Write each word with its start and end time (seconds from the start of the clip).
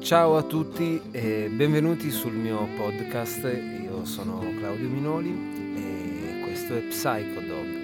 Ciao 0.00 0.38
a 0.38 0.42
tutti 0.42 0.98
e 1.12 1.50
benvenuti 1.52 2.10
sul 2.10 2.32
mio 2.32 2.66
podcast. 2.74 3.44
Io 3.82 4.06
sono 4.06 4.40
Claudio 4.58 4.88
Minoli 4.88 5.28
e 5.76 6.40
questo 6.42 6.74
è 6.74 6.80
Psychodog. 6.80 7.79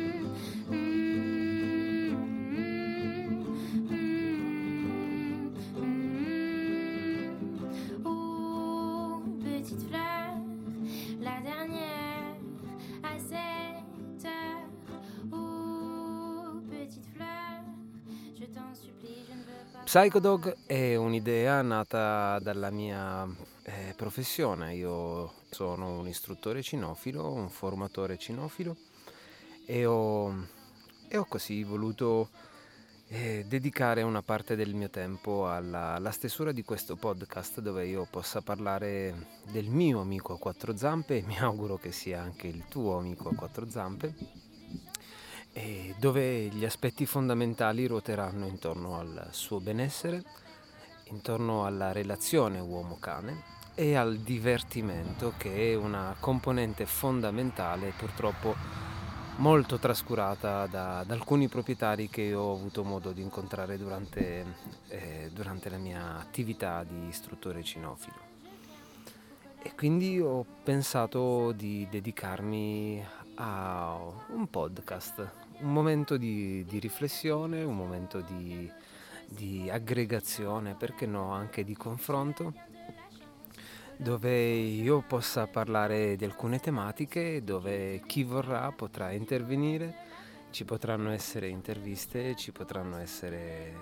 Psychodog 19.97 20.67
è 20.67 20.95
un'idea 20.95 21.63
nata 21.63 22.39
dalla 22.41 22.69
mia 22.69 23.27
eh, 23.63 23.95
professione. 23.97 24.75
Io 24.75 25.33
sono 25.49 26.01
un 26.01 26.07
istruttore 26.07 26.61
cinofilo, 26.61 27.33
un 27.33 27.49
formatore 27.49 28.19
cinofilo 28.19 28.77
e 29.65 29.87
ho, 29.87 30.35
e 31.09 31.17
ho 31.17 31.25
così 31.25 31.65
voluto 31.65 32.29
eh, 33.09 33.47
dedicare 33.49 34.03
una 34.03 34.21
parte 34.21 34.55
del 34.55 34.75
mio 34.75 34.91
tempo 34.91 35.49
alla, 35.49 35.95
alla 35.95 36.11
stesura 36.11 36.53
di 36.53 36.63
questo 36.63 36.97
podcast 36.97 37.61
dove 37.61 37.87
io 37.87 38.07
possa 38.11 38.43
parlare 38.43 39.41
del 39.51 39.71
mio 39.71 40.03
amico 40.03 40.35
a 40.35 40.39
quattro 40.39 40.77
zampe 40.77 41.17
e 41.17 41.23
mi 41.23 41.39
auguro 41.39 41.79
che 41.79 41.91
sia 41.91 42.21
anche 42.21 42.49
il 42.49 42.65
tuo 42.69 42.99
amico 42.99 43.31
a 43.31 43.35
quattro 43.35 43.67
zampe 43.71 44.15
e 45.57 45.95
dove 45.99 46.49
gli 46.49 46.67
aspetti 46.67 47.07
fondamentali 47.07 47.87
ruoteranno 47.87 48.45
intorno 48.47 48.99
al 48.99 49.29
suo 49.31 49.59
benessere, 49.59 50.23
intorno 51.05 51.65
alla 51.65 51.93
relazione 51.93 52.61
uomo-cane 52.61 53.55
e 53.75 53.95
al 53.95 54.19
divertimento 54.19 55.33
che 55.39 55.73
è 55.73 55.75
una 55.75 56.15
componente 56.21 56.85
fondamentale 56.85 57.95
purtroppo 57.97 58.55
molto 59.37 59.79
trascurata 59.79 60.67
da, 60.67 61.03
da 61.07 61.15
alcuni 61.15 61.49
proprietari 61.49 62.11
che 62.11 62.35
ho 62.35 62.53
avuto 62.53 62.85
modo 62.85 63.13
di 63.13 63.23
incontrare 63.23 63.79
durante, 63.79 64.45
eh, 64.89 65.31
durante 65.33 65.71
la 65.71 65.79
mia 65.79 66.19
attività 66.19 66.85
di 66.85 67.07
istruttore 67.07 67.63
cinofilo. 67.63 68.35
E 69.63 69.75
quindi 69.75 70.21
ho 70.21 70.45
pensato 70.63 71.53
di 71.53 71.89
dedicarmi 71.91 73.05
a 73.37 73.99
un 74.29 74.49
podcast, 74.49 75.45
un 75.61 75.73
momento 75.73 76.17
di, 76.17 76.65
di 76.65 76.79
riflessione, 76.79 77.63
un 77.63 77.77
momento 77.77 78.21
di, 78.21 78.71
di 79.27 79.69
aggregazione, 79.71 80.75
perché 80.75 81.07
no, 81.07 81.33
anche 81.33 81.65
di 81.65 81.75
confronto, 81.75 82.53
dove 83.97 84.39
io 84.39 85.03
possa 85.07 85.47
parlare 85.47 86.17
di 86.17 86.25
alcune 86.25 86.59
tematiche, 86.59 87.43
dove 87.43 88.03
chi 88.07 88.23
vorrà 88.25 88.71
potrà 88.73 89.13
intervenire, 89.13 90.05
ci 90.51 90.65
potranno 90.65 91.11
essere 91.11 91.49
interviste, 91.49 92.35
ci 92.37 92.53
potranno 92.53 92.99
essere 92.99 93.73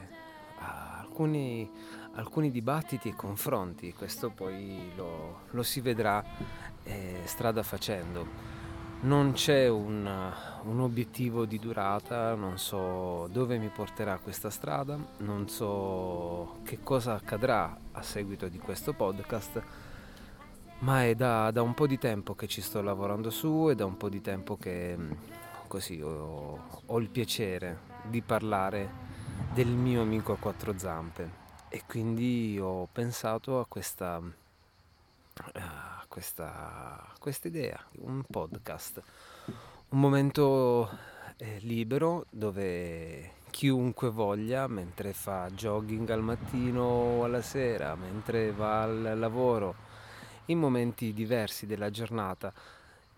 ah, 0.59 0.99
alcuni, 1.01 1.71
alcuni 2.15 2.51
dibattiti 2.51 3.09
e 3.09 3.15
confronti, 3.15 3.93
questo 3.93 4.31
poi 4.31 4.93
lo, 4.97 5.43
lo 5.51 5.63
si 5.63 5.81
vedrà 5.81 6.25
eh, 6.85 7.21
strada 7.25 7.63
facendo. 7.63 8.54
Non 9.05 9.33
c'è 9.33 9.69
un, 9.69 10.33
un 10.63 10.81
obiettivo 10.81 11.45
di 11.45 11.59
durata, 11.59 12.35
non 12.35 12.57
so 12.57 13.29
dove 13.31 13.59
mi 13.59 13.69
porterà 13.69 14.17
questa 14.17 14.49
strada, 14.49 14.97
non 15.19 15.47
so 15.47 16.61
che 16.65 16.79
cosa 16.83 17.13
accadrà 17.13 17.77
a 17.93 18.01
seguito 18.01 18.49
di 18.49 18.57
questo 18.57 18.95
podcast, 18.95 19.63
ma 20.79 21.05
è 21.05 21.15
da, 21.15 21.51
da 21.51 21.61
un 21.61 21.75
po' 21.75 21.87
di 21.87 21.99
tempo 21.99 22.35
che 22.35 22.47
ci 22.47 22.63
sto 22.63 22.81
lavorando 22.81 23.29
su 23.29 23.69
e 23.69 23.75
da 23.75 23.85
un 23.85 23.99
po' 23.99 24.09
di 24.09 24.23
tempo 24.23 24.57
che 24.57 24.97
mm, 24.97 25.13
così 25.69 26.01
ho, 26.01 26.59
ho 26.87 26.99
il 26.99 27.11
piacere 27.11 27.81
di 28.05 28.23
parlare 28.23 28.89
del 29.53 29.69
mio 29.69 30.01
amico 30.01 30.33
a 30.33 30.39
quattro 30.39 30.79
zampe. 30.79 31.43
E 31.69 31.83
quindi 31.87 32.59
ho 32.59 32.89
pensato 32.91 33.61
a 33.61 33.67
questa, 33.67 34.19
a 35.53 35.94
questa, 36.15 37.13
questa 37.19 37.49
idea, 37.49 37.77
un 38.03 38.23
podcast, 38.23 39.03
un 39.89 39.99
momento 39.99 40.89
eh, 41.39 41.59
libero 41.63 42.27
dove 42.31 43.33
chiunque 43.51 44.11
voglia, 44.11 44.69
mentre 44.69 45.13
fa 45.13 45.51
jogging 45.51 46.09
al 46.11 46.23
mattino 46.23 46.85
o 46.85 47.25
alla 47.25 47.43
sera, 47.43 47.97
mentre 47.97 48.53
va 48.53 48.83
al 48.83 49.19
lavoro, 49.19 49.75
in 50.47 50.61
momenti 50.61 51.13
diversi 51.13 51.67
della 51.67 51.91
giornata, 51.91 52.53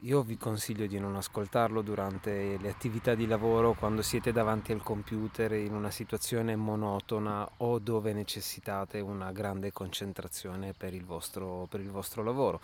io 0.00 0.22
vi 0.22 0.36
consiglio 0.36 0.86
di 0.86 0.98
non 0.98 1.16
ascoltarlo 1.16 1.80
durante 1.80 2.58
le 2.58 2.68
attività 2.68 3.14
di 3.14 3.26
lavoro 3.26 3.72
quando 3.72 4.02
siete 4.02 4.30
davanti 4.30 4.72
al 4.72 4.82
computer 4.82 5.52
in 5.52 5.74
una 5.74 5.90
situazione 5.90 6.54
monotona 6.54 7.48
o 7.58 7.78
dove 7.78 8.12
necessitate 8.12 9.00
una 9.00 9.32
grande 9.32 9.72
concentrazione 9.72 10.74
per 10.74 10.92
il 10.92 11.04
vostro, 11.04 11.66
per 11.70 11.80
il 11.80 11.90
vostro 11.90 12.22
lavoro. 12.22 12.60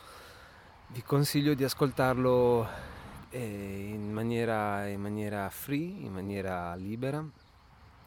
Vi 0.88 1.02
consiglio 1.02 1.54
di 1.54 1.64
ascoltarlo 1.64 2.68
eh, 3.30 3.88
in, 3.92 4.12
maniera, 4.12 4.86
in 4.88 5.00
maniera 5.00 5.48
free, 5.48 6.04
in 6.04 6.12
maniera 6.12 6.74
libera, 6.74 7.24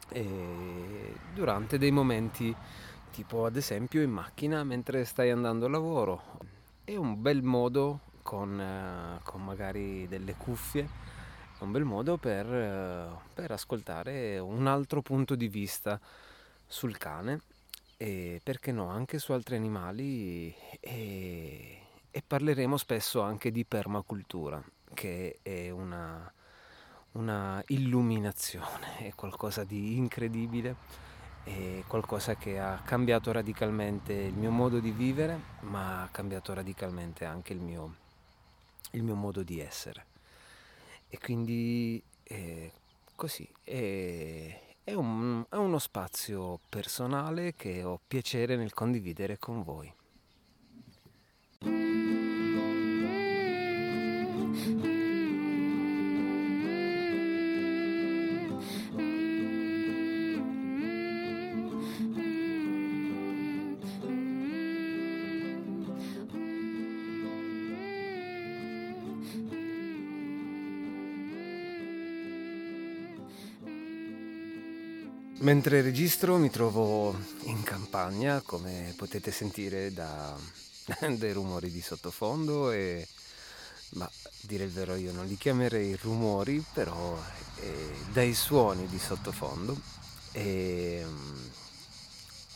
e 0.08 1.14
durante 1.34 1.78
dei 1.78 1.90
momenti 1.90 2.54
tipo 3.10 3.44
ad 3.44 3.56
esempio 3.56 4.02
in 4.02 4.10
macchina 4.10 4.62
mentre 4.62 5.04
stai 5.04 5.30
andando 5.30 5.66
al 5.66 5.72
lavoro. 5.72 6.22
È 6.84 6.94
un 6.94 7.20
bel 7.20 7.42
modo 7.42 8.00
con, 8.26 8.60
eh, 8.60 9.20
con 9.22 9.44
magari 9.44 10.08
delle 10.08 10.34
cuffie, 10.34 10.88
è 11.56 11.62
un 11.62 11.70
bel 11.70 11.84
modo 11.84 12.16
per, 12.16 12.52
eh, 12.52 13.06
per 13.32 13.52
ascoltare 13.52 14.38
un 14.40 14.66
altro 14.66 15.00
punto 15.00 15.36
di 15.36 15.46
vista 15.46 16.00
sul 16.66 16.98
cane 16.98 17.42
e 17.96 18.40
perché 18.42 18.72
no 18.72 18.88
anche 18.88 19.20
su 19.20 19.30
altri 19.30 19.54
animali 19.54 20.52
e, 20.80 21.78
e 22.10 22.22
parleremo 22.26 22.76
spesso 22.76 23.20
anche 23.20 23.52
di 23.52 23.64
permacultura 23.64 24.60
che 24.92 25.38
è 25.40 25.70
una, 25.70 26.30
una 27.12 27.62
illuminazione, 27.68 29.06
è 29.06 29.14
qualcosa 29.14 29.62
di 29.62 29.96
incredibile, 29.96 30.74
è 31.44 31.84
qualcosa 31.86 32.34
che 32.34 32.58
ha 32.58 32.80
cambiato 32.84 33.30
radicalmente 33.30 34.12
il 34.12 34.34
mio 34.34 34.50
modo 34.50 34.80
di 34.80 34.90
vivere, 34.90 35.38
ma 35.60 36.02
ha 36.02 36.08
cambiato 36.08 36.52
radicalmente 36.54 37.24
anche 37.24 37.52
il 37.52 37.60
mio, 37.60 37.94
il 38.92 39.02
mio 39.02 39.14
modo 39.14 39.42
di 39.42 39.60
essere. 39.60 40.06
E 41.08 41.18
quindi 41.18 42.02
eh, 42.22 42.72
così 43.14 43.48
è, 43.62 44.74
è, 44.82 44.92
un, 44.92 45.44
è 45.48 45.56
uno 45.56 45.78
spazio 45.78 46.60
personale 46.68 47.54
che 47.54 47.82
ho 47.84 48.00
piacere 48.06 48.56
nel 48.56 48.72
condividere 48.72 49.38
con 49.38 49.62
voi. 49.62 49.92
Mentre 75.38 75.82
registro 75.82 76.38
mi 76.38 76.48
trovo 76.48 77.14
in 77.42 77.62
campagna, 77.62 78.40
come 78.40 78.94
potete 78.96 79.30
sentire 79.30 79.92
da, 79.92 80.34
dai 81.14 81.32
rumori 81.32 81.70
di 81.70 81.82
sottofondo 81.82 82.70
e 82.70 83.06
ma 83.90 84.10
dire 84.40 84.64
il 84.64 84.70
vero 84.70 84.94
io 84.94 85.12
non 85.12 85.26
li 85.26 85.36
chiamerei 85.36 85.94
rumori, 85.96 86.64
però 86.72 87.18
eh, 87.60 87.90
dai 88.12 88.32
suoni 88.32 88.86
di 88.86 88.98
sottofondo. 88.98 89.78
E 90.32 91.02
mm, 91.04 91.46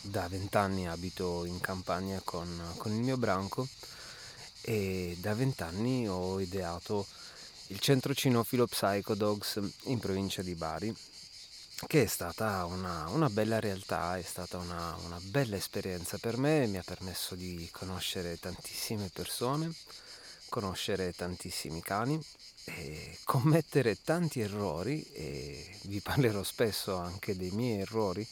da 0.01 0.27
vent'anni 0.27 0.87
abito 0.87 1.45
in 1.45 1.59
campagna 1.59 2.19
con, 2.23 2.49
con 2.77 2.91
il 2.91 3.01
mio 3.01 3.17
branco 3.17 3.67
e 4.61 5.15
da 5.19 5.35
vent'anni 5.35 6.09
ho 6.09 6.39
ideato 6.39 7.05
il 7.67 7.79
centro 7.79 8.15
cinofilo 8.15 8.65
Psychodogs 8.65 9.59
in 9.83 9.99
provincia 9.99 10.41
di 10.41 10.55
Bari 10.55 10.95
che 11.87 12.03
è 12.03 12.07
stata 12.07 12.65
una, 12.65 13.07
una 13.09 13.29
bella 13.29 13.59
realtà, 13.59 14.17
è 14.17 14.21
stata 14.21 14.57
una, 14.57 14.95
una, 15.03 15.19
bella 15.21 15.55
esperienza 15.55 16.17
per 16.17 16.37
me, 16.37 16.67
mi 16.67 16.77
ha 16.77 16.83
permesso 16.83 17.35
di 17.35 17.67
conoscere 17.71 18.39
tantissime 18.39 19.09
persone, 19.11 19.73
conoscere 20.49 21.13
tantissimi 21.13 21.81
cani 21.81 22.21
e 22.65 23.17
commettere 23.23 24.01
tanti 24.01 24.41
errori 24.41 25.03
e 25.13 25.77
vi 25.83 25.99
parlerò 26.01 26.43
spesso 26.43 26.95
anche 26.97 27.35
dei 27.35 27.51
miei 27.51 27.81
errori 27.81 28.27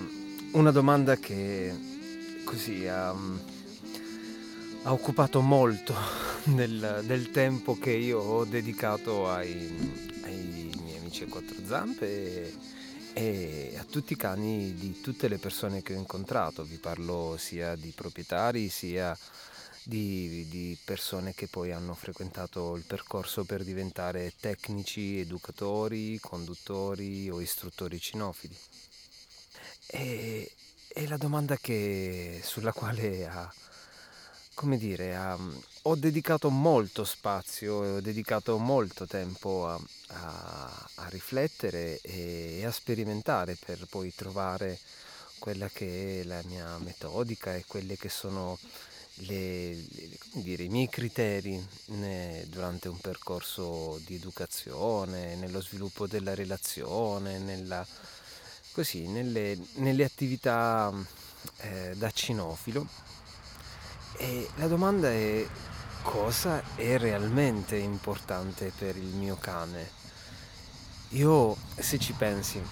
una 0.53 0.71
domanda 0.71 1.17
che 1.17 1.75
così 2.45 2.87
ha, 2.87 3.09
ha 3.09 4.93
occupato 4.93 5.41
molto 5.41 6.24
del, 6.45 7.03
del, 7.05 7.31
tempo 7.31 7.79
che 7.79 7.93
io 7.93 8.19
ho 8.19 8.45
dedicato 8.45 9.31
ai, 9.31 9.73
ai 10.25 10.71
miei 10.83 10.99
amici 10.99 11.25
a 11.25 11.29
quattro 11.29 11.57
zampe 11.65 12.53
e, 13.15 13.73
e 13.73 13.77
a 13.79 13.85
tutti 13.85 14.13
i 14.13 14.17
cani 14.17 14.75
di 14.75 15.01
tutte 15.01 15.29
le 15.29 15.39
persone 15.39 15.83
che 15.83 15.95
ho 15.95 15.99
incontrato. 15.99 16.65
Vi 16.65 16.77
parlo 16.77 17.37
sia 17.39 17.77
di 17.77 17.93
proprietari 17.95 18.69
sia 18.69 19.17
di, 19.83 20.47
di, 20.49 20.79
persone 20.85 21.35
che 21.35 21.47
poi 21.47 21.73
hanno 21.73 21.95
frequentato 21.95 22.75
il 22.77 22.85
percorso 22.85 23.45
per 23.45 23.65
diventare 23.65 24.33
tecnici, 24.39 25.21
educatori, 25.21 26.19
conduttori 26.19 27.31
o 27.31 27.41
istruttori 27.41 27.99
cinofili. 27.99 28.57
E, 29.87 30.51
e 30.89 31.09
la 31.09 31.17
domanda 31.17 31.57
che, 31.57 32.41
sulla 32.43 32.73
quale 32.73 33.27
ha, 33.27 33.53
come 34.55 34.79
dire, 34.79 35.15
ha, 35.15 35.39
ho 35.83 35.97
dedicato 35.97 36.49
molto 36.51 37.05
spazio 37.05 37.85
e 37.85 37.89
ho 37.97 38.01
dedicato 38.01 38.57
molto 38.59 39.07
tempo 39.07 39.69
a, 39.69 39.79
a, 40.09 40.89
a 40.95 41.09
riflettere 41.09 41.99
e, 42.01 42.59
e 42.61 42.65
a 42.65 42.71
sperimentare 42.71 43.57
per 43.57 43.87
poi 43.91 44.15
trovare 44.15 44.79
quella 45.39 45.69
che 45.69 46.21
è 46.21 46.25
la 46.25 46.41
mia 46.45 46.79
metodica 46.79 47.55
e 47.55 47.65
quelle 47.67 47.97
che 47.97 48.09
sono 48.09 48.59
le, 49.17 49.75
le, 49.75 50.19
dire, 50.33 50.63
i 50.65 50.69
miei 50.69 50.89
criteri 50.89 51.63
né, 51.87 52.45
durante 52.49 52.89
un 52.89 52.99
percorso 52.99 54.01
di 54.05 54.15
educazione, 54.15 55.37
nello 55.37 55.61
sviluppo 55.61 56.07
della 56.07 56.35
relazione, 56.35 57.39
nella, 57.39 57.87
così, 58.73 59.07
nelle, 59.07 59.59
nelle 59.75 60.05
attività 60.05 60.93
eh, 61.59 61.95
da 61.97 62.11
cinofilo. 62.11 62.87
E 64.17 64.49
la 64.57 64.67
domanda 64.67 65.11
è 65.11 65.47
cosa 66.03 66.63
è 66.77 66.99
realmente 66.99 67.77
importante 67.77 68.73
per 68.77 68.97
il 68.97 69.15
mio 69.15 69.37
cane? 69.37 69.91
Io, 71.11 71.57
se 71.77 71.99
ci 71.99 72.13
pensi, 72.13 72.63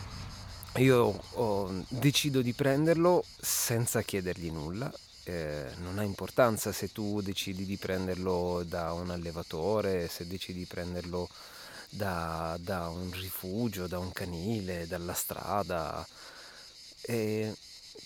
io 0.76 1.20
oh, 1.34 1.84
decido 1.88 2.42
di 2.42 2.52
prenderlo 2.52 3.24
senza 3.40 4.02
chiedergli 4.02 4.50
nulla 4.50 4.92
eh, 5.24 5.70
non 5.78 5.98
ha 5.98 6.02
importanza 6.02 6.72
se 6.72 6.90
tu 6.90 7.20
decidi 7.20 7.64
di 7.64 7.76
prenderlo 7.76 8.64
da 8.66 8.92
un 8.92 9.10
allevatore, 9.10 10.08
se 10.08 10.26
decidi 10.26 10.60
di 10.60 10.66
prenderlo 10.66 11.28
da, 11.90 12.56
da 12.60 12.88
un 12.88 13.10
rifugio, 13.12 13.86
da 13.86 13.98
un 13.98 14.12
canile, 14.12 14.86
dalla 14.86 15.14
strada. 15.14 16.06
E 17.02 17.54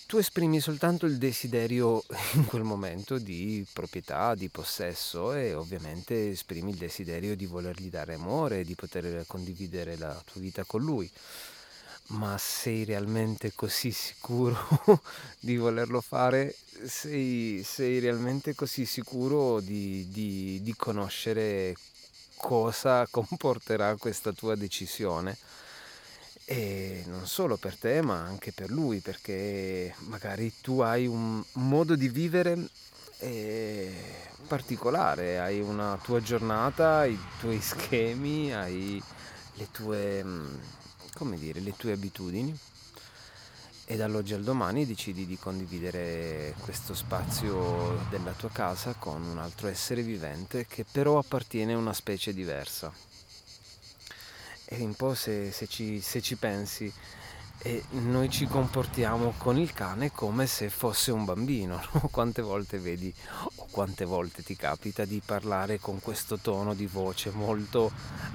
tu 0.06 0.18
esprimi 0.18 0.60
soltanto 0.60 1.06
il 1.06 1.18
desiderio 1.18 2.04
in 2.34 2.46
quel 2.46 2.62
momento 2.62 3.18
di 3.18 3.64
proprietà, 3.72 4.34
di 4.34 4.48
possesso 4.48 5.32
e 5.32 5.54
ovviamente 5.54 6.30
esprimi 6.30 6.70
il 6.70 6.76
desiderio 6.76 7.34
di 7.34 7.46
volergli 7.46 7.88
dare 7.88 8.14
amore, 8.14 8.64
di 8.64 8.74
poter 8.74 9.24
condividere 9.26 9.96
la 9.96 10.20
tua 10.24 10.40
vita 10.40 10.64
con 10.64 10.82
lui 10.82 11.10
ma 12.08 12.38
sei 12.38 12.84
realmente 12.84 13.52
così 13.54 13.90
sicuro 13.90 14.56
di 15.40 15.56
volerlo 15.56 16.00
fare? 16.00 16.54
Sei, 16.84 17.62
sei 17.64 17.98
realmente 17.98 18.54
così 18.54 18.84
sicuro 18.84 19.60
di, 19.60 20.06
di, 20.10 20.60
di, 20.62 20.74
conoscere 20.76 21.74
cosa 22.36 23.06
comporterà 23.10 23.96
questa 23.96 24.32
tua 24.32 24.54
decisione? 24.54 25.36
E 26.48 27.02
non 27.06 27.26
solo 27.26 27.56
per 27.56 27.76
te, 27.76 28.00
ma 28.02 28.20
anche 28.20 28.52
per 28.52 28.70
lui, 28.70 29.00
perché 29.00 29.92
magari 30.06 30.52
tu 30.60 30.80
hai 30.80 31.06
un 31.06 31.42
modo 31.54 31.96
di 31.96 32.08
vivere 32.08 32.68
eh, 33.18 33.92
particolare, 34.46 35.40
hai 35.40 35.60
una 35.60 35.98
tua 36.00 36.22
giornata, 36.22 37.04
i 37.04 37.18
tuoi 37.40 37.60
schemi, 37.60 38.54
hai 38.54 39.02
le 39.54 39.70
tue 39.72 40.24
come 41.16 41.38
dire, 41.38 41.60
le 41.60 41.74
tue 41.74 41.92
abitudini 41.92 42.56
e 43.86 43.96
dall'oggi 43.96 44.34
al 44.34 44.42
domani 44.42 44.84
decidi 44.84 45.26
di 45.26 45.38
condividere 45.38 46.54
questo 46.60 46.92
spazio 46.92 48.06
della 48.10 48.32
tua 48.32 48.50
casa 48.50 48.94
con 48.98 49.22
un 49.22 49.38
altro 49.38 49.68
essere 49.68 50.02
vivente 50.02 50.66
che 50.66 50.84
però 50.90 51.18
appartiene 51.18 51.72
a 51.72 51.78
una 51.78 51.94
specie 51.94 52.34
diversa. 52.34 52.92
E 54.66 54.82
un 54.82 54.94
po' 54.94 55.14
se, 55.14 55.52
se, 55.52 55.66
ci, 55.66 56.00
se 56.00 56.20
ci 56.20 56.36
pensi, 56.36 56.92
e 57.58 57.82
noi 57.90 58.28
ci 58.28 58.46
comportiamo 58.46 59.34
con 59.38 59.58
il 59.58 59.72
cane 59.72 60.12
come 60.12 60.46
se 60.46 60.68
fosse 60.68 61.10
un 61.10 61.24
bambino. 61.24 61.80
No? 61.96 62.08
Quante 62.10 62.42
volte 62.42 62.78
vedi 62.78 63.12
o 63.56 63.66
quante 63.70 64.04
volte 64.04 64.42
ti 64.42 64.54
capita 64.54 65.04
di 65.04 65.22
parlare 65.24 65.78
con 65.78 66.00
questo 66.00 66.38
tono 66.38 66.74
di 66.74 66.86
voce 66.86 67.30
molto 67.30 67.90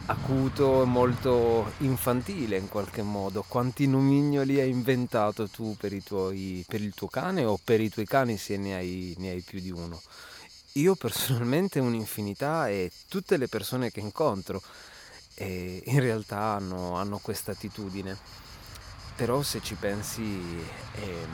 acuto 0.07 0.81
e 0.81 0.85
molto 0.85 1.73
infantile 1.79 2.57
in 2.57 2.67
qualche 2.67 3.01
modo? 3.01 3.45
Quanti 3.47 3.87
nomignoli 3.87 4.59
hai 4.59 4.69
inventato 4.69 5.47
tu 5.47 5.75
per, 5.77 5.95
tuoi, 6.03 6.65
per, 6.67 6.81
il 6.81 6.93
tuo 6.93 7.07
cane 7.07 7.45
o 7.45 7.59
per 7.63 7.81
i 7.81 7.89
tuoi 7.89 8.05
cani 8.05 8.37
se 8.37 8.57
ne 8.57 8.75
hai, 8.75 9.15
ne 9.17 9.31
hai 9.31 9.41
più 9.41 9.59
di 9.59 9.69
uno? 9.69 10.01
Io 10.73 10.95
personalmente 10.95 11.79
un'infinità 11.79 12.69
e 12.69 12.91
tutte 13.07 13.37
le 13.37 13.47
persone 13.47 13.91
che 13.91 13.99
incontro 13.99 14.61
eh, 15.35 15.81
in 15.85 15.99
realtà 15.99 16.55
hanno, 16.55 16.95
hanno 16.95 17.19
questa 17.19 17.51
attitudine 17.51 18.39
però 19.21 19.43
se 19.43 19.61
ci 19.61 19.75
pensi 19.75 20.23
eh, 20.95 21.25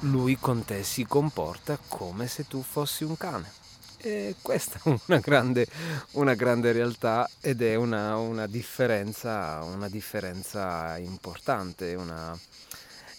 lui 0.00 0.38
con 0.38 0.64
te 0.64 0.82
si 0.82 1.04
comporta 1.04 1.78
come 1.88 2.26
se 2.26 2.46
tu 2.46 2.62
fossi 2.62 3.04
un 3.04 3.18
cane. 3.18 3.52
E 3.98 4.36
questa 4.40 4.78
è 4.82 4.98
una 5.06 5.18
grande, 5.18 5.66
una 6.12 6.32
grande 6.32 6.72
realtà 6.72 7.28
ed 7.40 7.60
è 7.60 7.74
una, 7.74 8.16
una, 8.16 8.46
differenza, 8.46 9.62
una 9.62 9.90
differenza 9.90 10.96
importante, 10.96 11.94
una, 11.94 12.34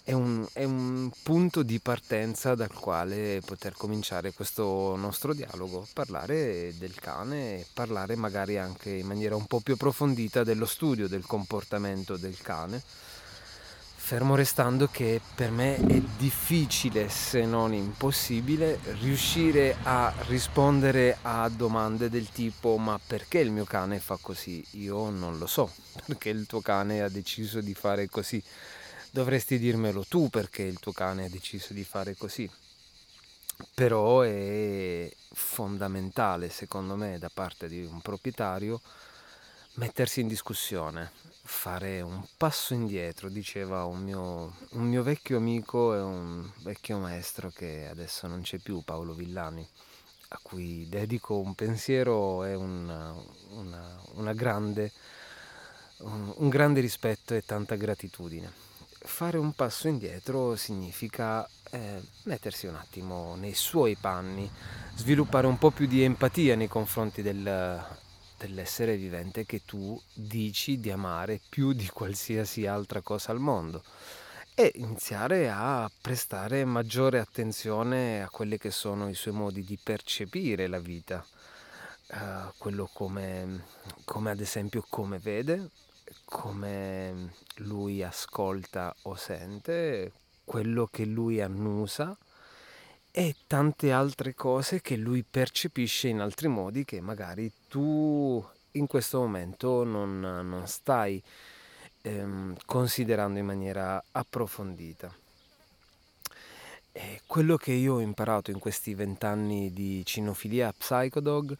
è, 0.05 0.13
un, 0.13 0.45
è 0.53 0.63
un 0.63 1.09
punto 1.24 1.63
di 1.63 1.79
partenza 1.79 2.53
dal 2.53 2.71
quale 2.71 3.41
poter 3.43 3.74
cominciare 3.74 4.33
questo 4.33 4.95
nostro 4.95 5.33
dialogo, 5.33 5.88
parlare 5.93 6.77
del 6.77 6.93
cane 6.93 7.65
parlare 7.74 8.15
magari 8.15 8.59
anche 8.59 8.91
in 8.91 9.07
maniera 9.07 9.35
un 9.35 9.47
po' 9.47 9.62
più 9.62 9.74
approfondita 9.74 10.43
dello 10.43 10.67
studio 10.67 11.07
del 11.07 11.25
comportamento 11.25 12.17
del 12.17 12.38
cane 12.39 12.83
Fermo 14.05 14.35
restando 14.35 14.88
che 14.88 15.19
per 15.33 15.50
me 15.50 15.77
è 15.77 16.00
difficile, 16.15 17.09
se 17.09 17.43
non 17.43 17.74
impossibile, 17.74 18.79
riuscire 19.01 19.75
a 19.81 20.13
rispondere 20.27 21.17
a 21.24 21.50
domande 21.50 22.07
del 22.07 22.29
tipo 22.29 22.77
ma 22.77 23.00
perché 23.03 23.39
il 23.39 23.50
mio 23.50 23.63
cane 23.63 23.97
fa 23.97 24.19
così? 24.21 24.63
Io 24.74 25.09
non 25.09 25.39
lo 25.39 25.47
so, 25.47 25.71
perché 26.05 26.29
il 26.29 26.45
tuo 26.45 26.62
cane 26.62 27.01
ha 27.01 27.09
deciso 27.09 27.62
di 27.62 27.74
fare 27.74 28.07
così. 28.07 28.39
Dovresti 29.15 29.57
dirmelo 29.57 30.03
tu 30.03 30.27
perché 30.29 30.63
il 30.63 30.77
tuo 30.77 30.91
cane 30.91 31.24
ha 31.24 31.29
deciso 31.29 31.72
di 31.72 31.86
fare 31.86 32.17
così. 32.17 32.51
Però 33.74 34.19
è 34.19 35.10
fondamentale, 35.31 36.50
secondo 36.50 36.98
me, 36.98 37.17
da 37.17 37.29
parte 37.34 37.69
di 37.69 37.81
un 37.86 38.01
proprietario 38.01 38.81
mettersi 39.75 40.19
in 40.19 40.27
discussione, 40.27 41.13
fare 41.43 42.01
un 42.01 42.25
passo 42.36 42.74
indietro, 42.74 43.29
diceva 43.29 43.86
un 43.86 44.03
mio, 44.03 44.57
un 44.72 44.84
mio 44.84 45.01
vecchio 45.01 45.38
amico 45.38 45.95
e 45.95 46.01
un 46.01 46.51
vecchio 46.63 46.98
maestro 46.98 47.50
che 47.51 47.88
adesso 47.89 48.27
non 48.27 48.41
c'è 48.41 48.57
più, 48.57 48.81
Paolo 48.84 49.13
Villani, 49.13 49.65
a 50.27 50.39
cui 50.41 50.89
dedico 50.89 51.38
un 51.38 51.55
pensiero 51.55 52.43
e 52.43 52.53
una, 52.53 53.15
una, 53.51 53.98
una 54.15 54.34
grande, 54.34 54.91
un, 56.00 56.34
un 56.36 56.50
grande 56.50 56.81
rispetto 56.81 57.34
e 57.34 57.45
tanta 57.45 57.75
gratitudine. 57.75 58.64
Fare 59.05 59.38
un 59.38 59.53
passo 59.53 59.88
indietro 59.88 60.55
significa 60.55 61.47
eh, 61.71 62.01
mettersi 62.24 62.65
un 62.65 62.75
attimo 62.75 63.35
nei 63.35 63.53
suoi 63.53 63.95
panni, 63.95 64.50
sviluppare 64.95 65.45
un 65.45 65.57
po' 65.57 65.69
più 65.71 65.85
di 65.85 66.03
empatia 66.03 66.55
nei 66.55 66.67
confronti 66.67 67.21
del, 67.21 67.85
dell'essere 68.38 68.97
vivente 68.97 69.45
che 69.45 69.62
tu 69.63 70.00
dici 70.13 70.79
di 70.79 70.91
amare 70.91 71.39
più 71.47 71.74
di 71.74 71.88
qualsiasi 71.88 72.65
altra 72.65 73.01
cosa 73.01 73.31
al 73.31 73.39
mondo. 73.39 73.83
E 74.55 74.71
iniziare 74.75 75.50
a 75.50 75.89
prestare 76.01 76.65
maggiore 76.65 77.19
attenzione 77.19 78.24
a 78.24 78.29
quelli 78.29 78.57
che 78.57 78.71
sono 78.71 79.07
i 79.07 79.13
suoi 79.13 79.33
modi 79.33 79.63
di 79.63 79.77
percepire 79.81 80.67
la 80.67 80.79
vita, 80.79 81.25
uh, 82.12 82.53
quello 82.57 82.89
come, 82.91 83.65
come 84.03 84.31
ad 84.31 84.39
esempio 84.39 84.85
come 84.89 85.19
vede, 85.19 85.69
come 86.25 87.32
lui 87.58 88.03
ascolta 88.03 88.94
o 89.03 89.15
sente, 89.15 90.12
quello 90.44 90.88
che 90.91 91.05
lui 91.05 91.41
annusa 91.41 92.17
e 93.12 93.36
tante 93.48 93.91
altre 93.94 94.36
cose 94.36 94.82
che 94.82 94.98
lui 94.98 95.24
percepisce 95.24 96.10
in 96.10 96.20
altri 96.20 96.50
modi 96.50 96.84
che 96.84 97.00
magari 97.00 97.50
tu 97.70 98.46
in 98.72 98.88
questo 98.88 99.20
momento 99.20 99.86
non, 99.86 100.20
non 100.20 100.67
stai 100.67 101.24
ehm, 102.01 102.58
considerando 102.65 103.39
in 103.39 103.46
maniera 103.46 104.03
approfondita. 104.12 105.13
E 106.91 107.22
quello 107.25 107.58
che 107.58 107.72
io 107.72 107.96
ho 107.96 108.00
imparato 108.00 108.51
in 108.51 108.60
questi 108.60 108.94
vent'anni 108.94 109.72
di 109.74 110.01
cinofilia 110.05 110.74
Psychodog, 110.77 111.58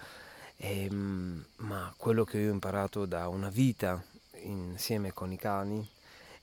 ehm, 0.58 1.46
ma 1.58 1.94
quello 1.98 2.24
che 2.24 2.38
io 2.40 2.50
ho 2.50 2.54
imparato 2.54 3.06
da 3.06 3.28
una 3.28 3.50
vita 3.50 4.04
insieme 4.46 5.14
con 5.14 5.32
i 5.32 5.38
cani, 5.38 5.88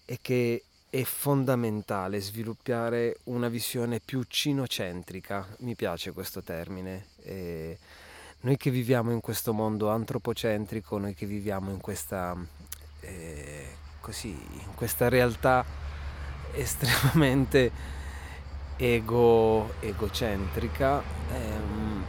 è 0.05 0.19
che 0.21 0.65
è 0.91 1.03
fondamentale 1.05 2.21
sviluppare 2.21 3.21
una 3.25 3.49
visione 3.49 3.99
più 3.99 4.23
cinocentrica, 4.29 5.47
mi 5.61 5.75
piace 5.75 6.13
questo 6.13 6.43
termine. 6.43 7.07
E 7.23 7.79
noi 8.41 8.59
che 8.59 8.71
viviamo 8.71 9.11
in 9.11 9.21
questo 9.21 9.55
mondo 9.55 9.89
antropocentrico, 9.89 10.99
noi 10.99 11.15
che 11.15 11.25
viviamo 11.25 11.71
in 11.71 11.81
questa, 11.81 12.37
eh, 13.01 13.69
così, 14.01 14.29
in 14.29 14.75
questa 14.75 15.09
realtà 15.09 15.65
estremamente 16.53 17.71
ego, 18.77 19.75
egocentrica, 19.81 21.03
ehm, 21.33 22.05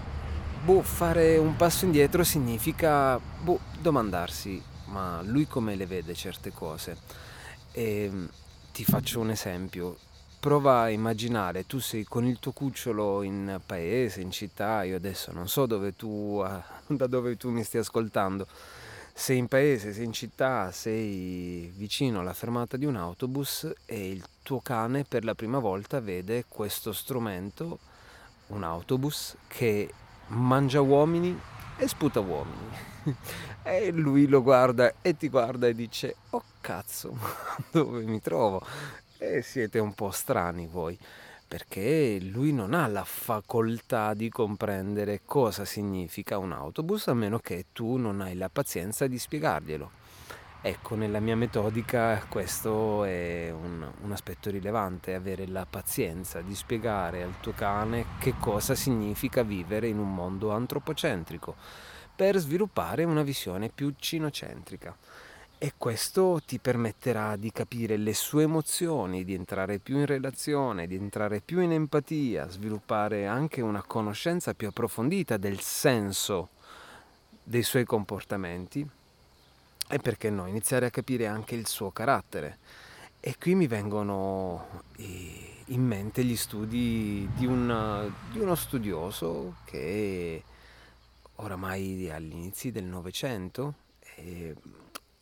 boh, 0.66 0.82
fare 0.82 1.38
un 1.38 1.56
passo 1.56 1.86
indietro 1.86 2.24
significa 2.24 3.18
boh, 3.18 3.60
domandarsi, 3.80 4.62
ma 4.94 5.22
lui 5.24 5.48
come 5.48 5.76
le 5.76 5.88
vede 5.88 6.14
certe 6.14 6.52
cose? 6.52 6.98
E, 7.72 8.04
ehm, 8.04 8.30
ti 8.72 8.86
faccio 8.86 9.20
un 9.20 9.32
esempio. 9.32 9.98
Prova 10.40 10.82
a 10.82 10.90
immaginare, 10.90 11.66
tu 11.66 11.80
sei 11.80 12.04
con 12.04 12.26
il 12.26 12.38
tuo 12.40 12.52
cucciolo 12.52 13.24
in 13.24 13.60
paese, 13.66 14.22
in 14.22 14.30
città, 14.30 14.84
io 14.84 14.96
adesso 14.98 15.32
non 15.32 15.48
so 15.48 15.66
dove 15.66 15.96
tu, 15.96 16.44
da 16.88 17.08
dove 17.08 17.38
tu 17.38 17.50
mi 17.50 17.64
stai 17.64 17.82
ascoltando, 17.82 18.46
sei 19.14 19.38
in 19.38 19.48
paese, 19.48 19.94
sei 19.94 20.06
in 20.06 20.14
città, 20.14 20.72
sei 20.72 21.72
vicino 21.76 22.20
alla 22.20 22.34
fermata 22.34 22.78
di 22.78 22.86
un 22.86 22.98
autobus 22.98 23.72
e 23.86 24.10
il 24.12 24.24
tuo 24.44 24.60
cane 24.60 25.06
per 25.06 25.24
la 25.24 25.34
prima 25.34 25.60
volta 25.60 26.02
vede 26.02 26.46
questo 26.48 26.92
strumento, 26.92 27.80
un 28.48 28.64
autobus, 28.64 29.38
che 29.48 29.92
mangia 30.28 30.82
uomini 30.82 31.40
e 31.78 31.88
sputa 31.88 32.20
uomini. 32.20 32.93
e 33.64 33.92
lui 33.92 34.28
lo 34.28 34.42
guarda 34.42 34.94
e 35.02 35.16
ti 35.18 35.30
guarda 35.30 35.68
e 35.68 35.74
dice, 35.74 36.16
oh 36.32 36.44
cazzo, 36.62 37.18
dove 37.72 38.04
mi 38.04 38.22
trovo? 38.22 38.66
E 39.18 39.42
siete 39.42 39.80
un 39.80 39.94
po' 39.94 40.12
strani 40.12 40.68
voi, 40.68 40.98
perché 41.48 42.20
lui 42.22 42.52
non 42.52 42.74
ha 42.74 42.88
la 42.88 43.04
facoltà 43.04 44.14
di 44.14 44.30
comprendere 44.30 45.22
cosa 45.26 45.66
significa 45.66 46.38
un 46.38 46.52
autobus 46.52 47.08
a 47.08 47.14
meno 47.14 47.40
che 47.40 47.66
tu 47.72 47.98
non 47.98 48.22
hai 48.22 48.36
la 48.36 48.50
pazienza 48.50 49.08
di 49.08 49.18
spiegarglielo. 49.18 50.02
Ecco, 50.66 50.96
nella 50.96 51.20
mia 51.20 51.36
metodica 51.36 52.26
questo 52.30 53.04
è 53.04 53.52
un, 53.52 53.86
un, 54.02 54.12
aspetto 54.14 54.50
rilevante, 54.50 55.14
avere 55.14 55.46
la 55.46 55.68
pazienza 55.70 56.40
di 56.40 56.56
spiegare 56.56 57.22
al 57.22 57.34
tuo 57.42 57.52
cane 57.52 58.06
che 58.18 58.36
cosa 58.40 58.74
significa 58.74 59.44
vivere 59.44 59.90
in 59.90 60.00
un 60.00 60.14
mondo 60.14 60.52
antropocentrico 60.52 61.56
per 62.16 62.38
sviluppare 62.38 63.04
una 63.04 63.24
visione 63.24 63.70
più 63.70 63.94
cinocentrica. 63.98 64.96
E 65.58 65.74
questo 65.78 66.42
ti 66.46 66.60
permetterà 66.60 67.38
di 67.38 67.52
capire 67.52 67.96
le 67.96 68.14
sue 68.14 68.44
emozioni, 68.44 69.24
di 69.24 69.34
entrare 69.34 69.80
più 69.80 69.98
in 69.98 70.06
relazione, 70.06 70.88
di 70.88 70.96
entrare 70.96 71.40
più 71.40 71.62
in 71.62 71.72
empatia, 71.72 72.50
sviluppare 72.50 73.28
anche 73.28 73.62
una 73.62 73.82
conoscenza 73.82 74.54
più 74.54 74.68
approfondita 74.68 75.38
del 75.38 75.62
senso 75.62 76.50
dei 77.42 77.64
suoi 77.64 77.86
comportamenti 77.86 78.86
e 79.88 80.00
perché 80.00 80.30
no, 80.30 80.48
iniziare 80.48 80.88
a 80.88 80.90
capire 80.90 81.28
anche 81.28 81.56
il 81.56 81.68
suo 81.68 81.92
carattere. 81.92 82.58
E 83.22 83.38
qui 83.40 83.56
mi 83.56 83.68
vengono 83.68 84.82
in 84.98 85.82
mente 85.82 86.26
gli 86.26 86.36
studi 86.36 87.30
di, 87.36 87.46
un, 87.46 88.12
di 88.32 88.40
uno 88.40 88.56
studioso 88.56 89.56
che 89.64 90.44
oramai 91.44 92.10
agli 92.10 92.32
inizi 92.32 92.72
del 92.72 92.86
Novecento 92.86 93.76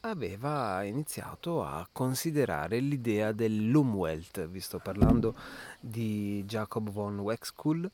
aveva 0.01 0.83
iniziato 0.83 1.63
a 1.63 1.87
considerare 1.91 2.79
l'idea 2.79 3.31
dell'Umwelt, 3.31 4.47
vi 4.47 4.59
sto 4.59 4.79
parlando 4.79 5.35
di 5.79 6.43
Jacob 6.45 6.89
von 6.89 7.19
Wexkull, 7.19 7.89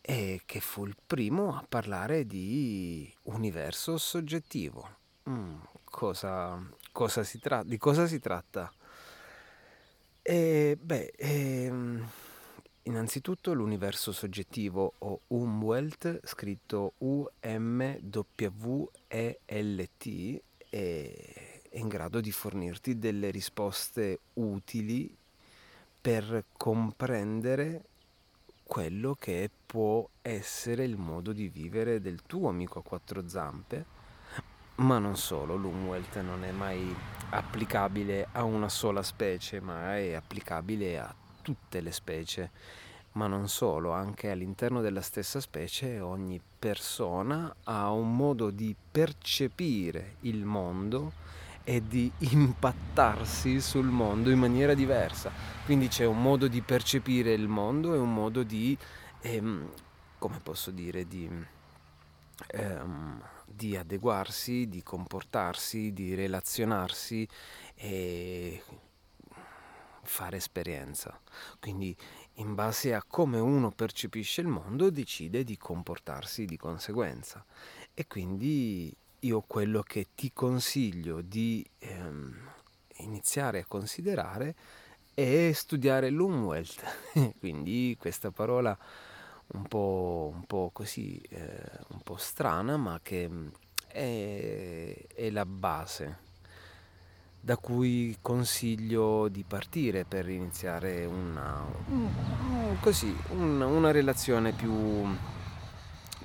e 0.00 0.40
che 0.46 0.60
fu 0.60 0.86
il 0.86 0.96
primo 1.06 1.54
a 1.54 1.64
parlare 1.66 2.26
di 2.26 3.12
universo 3.24 3.98
soggettivo. 3.98 4.96
Mm, 5.28 5.56
cosa, 5.84 6.58
cosa 6.92 7.22
tra- 7.40 7.62
di 7.62 7.76
cosa 7.76 8.06
si 8.06 8.18
tratta? 8.20 8.72
E, 10.22 10.78
beh, 10.80 11.12
ehm, 11.16 12.08
Innanzitutto 12.90 13.52
l'universo 13.52 14.10
soggettivo 14.10 14.94
o 14.98 15.20
Umwelt, 15.28 16.22
scritto 16.24 16.94
U-M-W-E-L-T, 16.98 17.62
è 20.68 21.60
in 21.70 21.86
grado 21.86 22.20
di 22.20 22.32
fornirti 22.32 22.98
delle 22.98 23.30
risposte 23.30 24.18
utili 24.34 25.16
per 26.00 26.46
comprendere 26.56 27.84
quello 28.64 29.14
che 29.14 29.48
può 29.66 30.08
essere 30.20 30.82
il 30.82 30.96
modo 30.96 31.32
di 31.32 31.46
vivere 31.46 32.00
del 32.00 32.22
tuo 32.26 32.48
amico 32.48 32.80
a 32.80 32.82
quattro 32.82 33.28
zampe, 33.28 33.86
ma 34.78 34.98
non 34.98 35.16
solo, 35.16 35.54
l'Umwelt 35.54 36.18
non 36.22 36.42
è 36.42 36.50
mai 36.50 36.92
applicabile 37.30 38.26
a 38.32 38.42
una 38.42 38.68
sola 38.68 39.04
specie, 39.04 39.60
ma 39.60 39.96
è 39.96 40.14
applicabile 40.14 40.98
a 40.98 41.14
tutte 41.42 41.80
le 41.80 41.92
specie, 41.92 42.50
ma 43.12 43.26
non 43.26 43.48
solo, 43.48 43.92
anche 43.92 44.30
all'interno 44.30 44.80
della 44.80 45.00
stessa 45.00 45.40
specie 45.40 46.00
ogni 46.00 46.40
persona 46.58 47.54
ha 47.64 47.90
un 47.90 48.14
modo 48.14 48.50
di 48.50 48.74
percepire 48.90 50.16
il 50.20 50.44
mondo 50.44 51.12
e 51.64 51.82
di 51.86 52.10
impattarsi 52.18 53.60
sul 53.60 53.86
mondo 53.86 54.30
in 54.30 54.38
maniera 54.38 54.74
diversa. 54.74 55.32
Quindi 55.64 55.88
c'è 55.88 56.04
un 56.04 56.20
modo 56.20 56.48
di 56.48 56.60
percepire 56.62 57.32
il 57.32 57.48
mondo 57.48 57.94
e 57.94 57.98
un 57.98 58.12
modo 58.12 58.42
di, 58.42 58.76
ehm, 59.20 59.70
come 60.18 60.38
posso 60.42 60.70
dire, 60.70 61.06
di, 61.06 61.28
ehm, 62.48 63.22
di 63.44 63.76
adeguarsi, 63.76 64.68
di 64.68 64.82
comportarsi, 64.82 65.92
di 65.92 66.14
relazionarsi 66.14 67.26
e 67.74 68.62
fare 70.10 70.38
esperienza. 70.38 71.18
Quindi 71.60 71.96
in 72.34 72.54
base 72.54 72.92
a 72.92 73.02
come 73.06 73.38
uno 73.38 73.70
percepisce 73.70 74.40
il 74.40 74.48
mondo 74.48 74.90
decide 74.90 75.44
di 75.44 75.56
comportarsi 75.56 76.44
di 76.44 76.56
conseguenza. 76.56 77.44
E 77.94 78.06
quindi 78.06 78.94
io 79.20 79.40
quello 79.46 79.82
che 79.82 80.08
ti 80.14 80.32
consiglio 80.32 81.20
di 81.20 81.64
ehm, 81.78 82.34
iniziare 82.98 83.60
a 83.60 83.66
considerare 83.66 84.56
è 85.14 85.52
studiare 85.54 86.10
l'Umwelt. 86.10 86.82
quindi 87.38 87.96
questa 87.98 88.32
parola 88.32 88.76
un 89.52 89.62
po', 89.62 90.32
un 90.34 90.44
po 90.44 90.70
così, 90.72 91.18
eh, 91.28 91.62
un 91.90 92.00
po' 92.02 92.16
strana, 92.16 92.76
ma 92.76 92.98
che 93.00 93.30
è, 93.86 95.06
è 95.14 95.30
la 95.30 95.46
base 95.46 96.28
da 97.40 97.56
cui 97.56 98.18
consiglio 98.20 99.28
di 99.28 99.44
partire 99.46 100.04
per 100.04 100.28
iniziare 100.28 101.06
una, 101.06 101.64
così, 102.80 103.16
una, 103.30 103.66
una 103.66 103.90
relazione 103.90 104.52
più, 104.52 105.06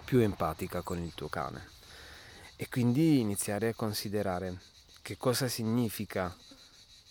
più 0.03 0.19
empatica 0.19 0.81
con 0.81 1.01
il 1.01 1.13
tuo 1.15 1.29
cane. 1.29 1.69
E 2.57 2.67
quindi 2.69 3.19
iniziare 3.19 3.69
a 3.69 3.74
considerare 3.74 4.60
che 5.01 5.17
cosa 5.17 5.48
significa 5.48 6.36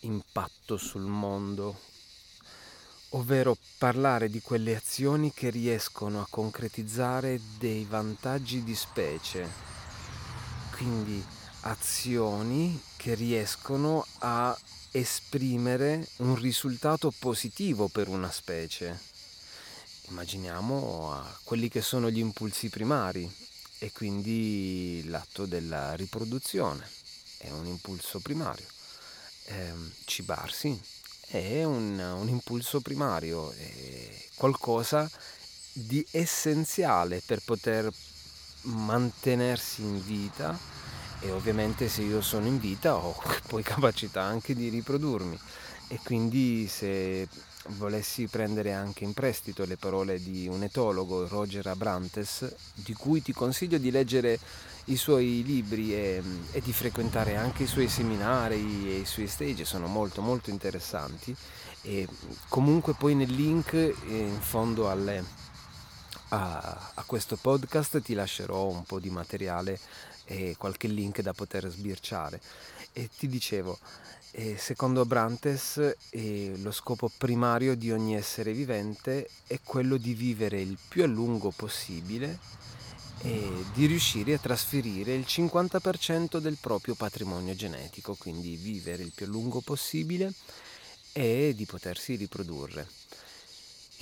impatto 0.00 0.76
sul 0.76 1.02
mondo, 1.02 1.78
ovvero 3.10 3.56
parlare 3.78 4.28
di 4.28 4.40
quelle 4.40 4.76
azioni 4.76 5.32
che 5.32 5.48
riescono 5.48 6.20
a 6.20 6.26
concretizzare 6.28 7.40
dei 7.58 7.84
vantaggi 7.84 8.62
di 8.62 8.74
specie, 8.74 9.48
quindi 10.76 11.24
azioni 11.66 12.80
che 12.96 13.14
riescono 13.14 14.06
a 14.18 14.56
esprimere 14.90 16.06
un 16.18 16.34
risultato 16.36 17.12
positivo 17.18 17.88
per 17.88 18.08
una 18.08 18.30
specie. 18.30 18.98
Immaginiamo 20.08 21.22
quelli 21.44 21.68
che 21.68 21.80
sono 21.80 22.10
gli 22.10 22.18
impulsi 22.18 22.68
primari 22.68 23.30
e 23.78 23.90
quindi 23.92 25.02
l'atto 25.06 25.46
della 25.46 25.94
riproduzione 25.94 26.86
è 27.38 27.50
un 27.50 27.66
impulso 27.66 28.20
primario. 28.20 28.66
Eh, 29.46 29.72
cibarsi 30.04 30.78
è 31.26 31.64
un, 31.64 31.98
un 31.98 32.28
impulso 32.28 32.80
primario, 32.80 33.50
è 33.52 34.26
qualcosa 34.34 35.10
di 35.72 36.06
essenziale 36.10 37.22
per 37.24 37.40
poter 37.42 37.92
mantenersi 38.62 39.82
in 39.82 40.02
vita 40.04 40.73
e 41.24 41.30
ovviamente 41.30 41.88
se 41.88 42.02
io 42.02 42.20
sono 42.20 42.46
in 42.46 42.58
vita 42.58 42.96
ho 42.96 43.16
poi 43.48 43.62
capacità 43.62 44.22
anche 44.22 44.54
di 44.54 44.68
riprodurmi. 44.68 45.38
E 45.88 45.98
quindi 46.02 46.66
se 46.66 47.28
volessi 47.76 48.26
prendere 48.26 48.72
anche 48.72 49.04
in 49.04 49.14
prestito 49.14 49.64
le 49.64 49.76
parole 49.76 50.20
di 50.22 50.46
un 50.48 50.62
etologo, 50.62 51.26
Roger 51.26 51.66
Abrantes, 51.66 52.54
di 52.74 52.92
cui 52.94 53.22
ti 53.22 53.32
consiglio 53.32 53.78
di 53.78 53.90
leggere 53.90 54.38
i 54.86 54.96
suoi 54.96 55.42
libri 55.44 55.94
e, 55.94 56.22
e 56.52 56.60
di 56.60 56.72
frequentare 56.72 57.36
anche 57.36 57.62
i 57.62 57.66
suoi 57.66 57.88
seminari 57.88 58.90
e 58.90 58.98
i 58.98 59.06
suoi 59.06 59.26
stage, 59.26 59.64
sono 59.64 59.86
molto 59.86 60.20
molto 60.20 60.50
interessanti. 60.50 61.34
E 61.82 62.06
comunque 62.48 62.94
poi 62.94 63.14
nel 63.14 63.30
link 63.30 63.72
eh, 63.72 63.94
in 64.08 64.40
fondo 64.40 64.90
alle, 64.90 65.24
a, 66.28 66.92
a 66.94 67.02
questo 67.04 67.36
podcast 67.36 68.00
ti 68.02 68.14
lascerò 68.14 68.68
un 68.68 68.84
po' 68.84 68.98
di 68.98 69.10
materiale 69.10 69.78
e 70.24 70.56
qualche 70.58 70.88
link 70.88 71.20
da 71.20 71.32
poter 71.32 71.68
sbirciare. 71.68 72.40
E 72.92 73.08
ti 73.16 73.26
dicevo, 73.26 73.78
eh, 74.32 74.56
secondo 74.58 75.00
Abrantes 75.00 75.96
eh, 76.10 76.54
lo 76.56 76.72
scopo 76.72 77.10
primario 77.16 77.76
di 77.76 77.92
ogni 77.92 78.16
essere 78.16 78.52
vivente 78.52 79.28
è 79.46 79.60
quello 79.62 79.96
di 79.96 80.14
vivere 80.14 80.60
il 80.60 80.76
più 80.88 81.04
a 81.04 81.06
lungo 81.06 81.52
possibile 81.54 82.38
e 83.22 83.64
di 83.72 83.86
riuscire 83.86 84.34
a 84.34 84.38
trasferire 84.38 85.14
il 85.14 85.24
50% 85.26 86.38
del 86.38 86.58
proprio 86.60 86.94
patrimonio 86.94 87.54
genetico, 87.54 88.16
quindi 88.16 88.56
vivere 88.56 89.02
il 89.02 89.12
più 89.14 89.26
a 89.26 89.28
lungo 89.28 89.60
possibile 89.60 90.32
e 91.12 91.52
di 91.54 91.64
potersi 91.64 92.16
riprodurre. 92.16 92.86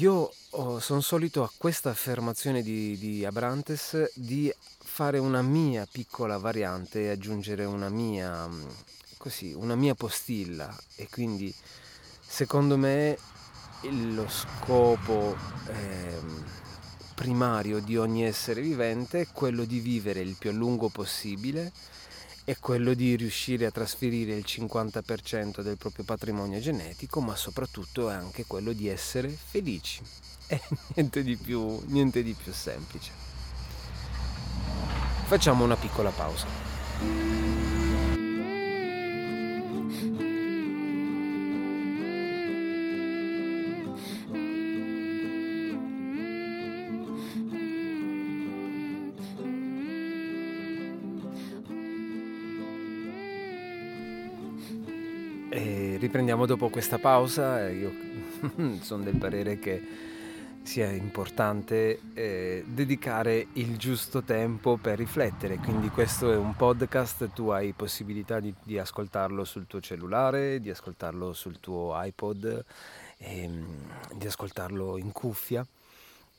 Io 0.02 0.32
oh, 0.50 0.80
sono 0.80 1.00
solito 1.00 1.44
a 1.44 1.50
questa 1.56 1.90
affermazione 1.90 2.61
di, 2.62 2.99
di 2.99 3.25
Abrantes 3.25 4.11
di 4.16 4.52
fare 4.82 5.18
una 5.18 5.42
mia 5.42 5.87
piccola 5.87 6.38
variante 6.38 7.02
e 7.02 7.11
aggiungere 7.11 7.64
una 7.64 7.88
mia, 7.88 8.49
mm, 8.49 8.65
così, 9.17 9.52
una 9.52 9.76
mia 9.76 9.95
postilla. 9.95 10.76
E 10.97 11.06
quindi 11.08 11.54
secondo 12.21 12.76
me 12.76 13.17
lo 13.82 14.26
scopo 14.28 15.36
eh, 15.69 16.21
primario 17.15 17.78
di 17.78 17.97
ogni 17.97 18.25
essere 18.25 18.60
vivente 18.60 19.21
è 19.21 19.26
quello 19.32 19.65
di 19.65 19.78
vivere 19.78 20.19
il 20.19 20.34
più 20.36 20.50
a 20.50 20.52
lungo 20.52 20.88
possibile 20.88 21.71
è 22.52 22.58
quello 22.58 22.93
di 22.93 23.17
riuscire 23.17 23.65
a 23.65 23.71
trasferire 23.71 24.34
il 24.34 24.45
50% 24.47 25.62
del 25.62 25.78
proprio 25.78 26.04
patrimonio 26.04 26.60
genetico, 26.60 27.21
ma 27.21 27.34
soprattutto 27.34 28.10
è 28.10 28.15
anche 28.15 28.45
quello 28.47 28.73
di 28.73 28.88
essere 28.88 29.28
felici. 29.30 30.02
È 30.47 30.60
niente 30.95 31.23
di 31.23 31.36
più, 31.36 31.80
niente 31.86 32.23
di 32.23 32.34
più 32.34 32.52
semplice. 32.52 33.10
Facciamo 35.25 35.65
una 35.65 35.76
piccola 35.76 36.10
pausa. 36.10 37.31
E 55.54 55.99
riprendiamo 55.99 56.47
dopo 56.47 56.71
questa 56.71 56.99
pausa. 56.99 57.69
Io 57.69 57.93
sono 58.80 59.02
del 59.02 59.19
parere 59.19 59.58
che 59.58 59.82
sia 60.62 60.91
importante 60.91 62.00
eh, 62.15 62.65
dedicare 62.67 63.49
il 63.54 63.76
giusto 63.76 64.23
tempo 64.23 64.78
per 64.78 64.97
riflettere, 64.97 65.58
quindi 65.58 65.91
questo 65.91 66.32
è 66.32 66.36
un 66.36 66.56
podcast, 66.56 67.34
tu 67.34 67.49
hai 67.49 67.73
possibilità 67.73 68.41
di, 68.41 68.54
di 68.62 68.78
ascoltarlo 68.78 69.45
sul 69.45 69.67
tuo 69.67 69.82
cellulare, 69.82 70.58
di 70.58 70.71
ascoltarlo 70.71 71.34
sul 71.34 71.60
tuo 71.60 71.93
iPod, 72.02 72.65
ehm, 73.19 73.67
di 74.15 74.26
ascoltarlo 74.26 74.97
in 74.97 75.12
cuffia 75.12 75.67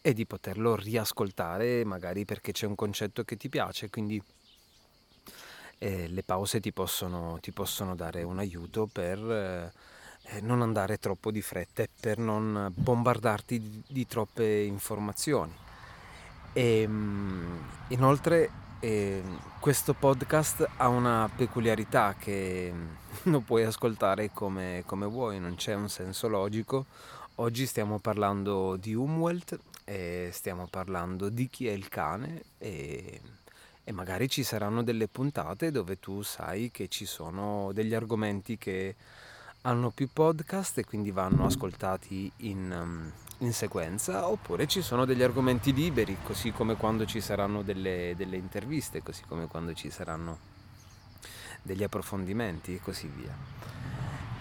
e 0.01 0.13
di 0.13 0.25
poterlo 0.25 0.75
riascoltare 0.75 1.85
magari 1.85 2.25
perché 2.25 2.51
c'è 2.51 2.65
un 2.65 2.73
concetto 2.73 3.23
che 3.23 3.37
ti 3.37 3.47
piace, 3.47 3.91
quindi 3.91 4.19
eh, 5.83 6.07
le 6.07 6.23
pause 6.23 6.61
ti 6.61 6.71
possono, 6.71 7.37
ti 7.41 7.51
possono, 7.51 7.93
dare 7.95 8.23
un 8.23 8.39
aiuto 8.39 8.87
per... 8.91 9.19
Eh, 9.19 9.91
non 10.39 10.61
andare 10.61 10.99
troppo 10.99 11.31
di 11.31 11.41
fretta 11.41 11.83
per 11.99 12.17
non 12.17 12.71
bombardarti 12.73 13.59
di, 13.59 13.83
di 13.85 14.07
troppe 14.07 14.61
informazioni. 14.61 15.53
E, 16.53 16.81
ehm, 16.81 17.61
inoltre 17.89 18.49
eh, 18.79 19.21
questo 19.59 19.93
podcast 19.93 20.65
ha 20.77 20.87
una 20.87 21.29
peculiarità 21.35 22.15
che 22.17 22.73
lo 23.23 23.41
puoi 23.41 23.65
ascoltare 23.65 24.31
come, 24.31 24.83
come, 24.85 25.07
vuoi, 25.07 25.41
non 25.41 25.55
c'è 25.55 25.73
un 25.73 25.89
senso 25.89 26.29
logico. 26.29 26.85
Oggi 27.35 27.65
stiamo 27.65 27.99
parlando 27.99 28.77
di 28.77 28.93
Umwelt, 28.93 29.59
e 29.83 30.29
stiamo 30.31 30.67
parlando 30.67 31.27
di 31.27 31.49
chi 31.49 31.67
è 31.67 31.71
il 31.71 31.89
cane 31.89 32.43
e, 32.57 33.19
e 33.83 33.91
magari 33.91 34.29
ci 34.29 34.43
saranno 34.43 34.83
delle 34.83 35.07
puntate 35.07 35.71
dove 35.71 35.99
tu 35.99 36.21
sai 36.21 36.71
che 36.71 36.87
ci 36.87 37.05
sono 37.05 37.71
degli 37.73 37.93
argomenti 37.93 38.57
che 38.57 38.95
hanno 39.65 39.91
più 39.91 40.09
podcast 40.11 40.77
e 40.79 40.85
quindi 40.85 41.11
vanno 41.11 41.45
ascoltati 41.45 42.31
in, 42.37 42.71
um, 42.71 43.11
in, 43.39 43.53
sequenza, 43.53 44.27
oppure 44.27 44.67
ci 44.67 44.81
sono 44.81 45.05
degli 45.05 45.23
argomenti 45.23 45.73
liberi, 45.73 46.17
così 46.23 46.51
come 46.51 46.75
quando 46.75 47.05
ci 47.05 47.21
saranno 47.21 47.61
delle, 47.61 48.13
delle 48.17 48.35
interviste, 48.35 49.01
così 49.01 49.23
come 49.25 49.47
quando 49.47 49.73
ci 49.73 49.89
saranno 49.89 50.51
degli 51.61 51.83
approfondimenti 51.83 52.75
e 52.75 52.81
così 52.81 53.07
via. 53.07 53.35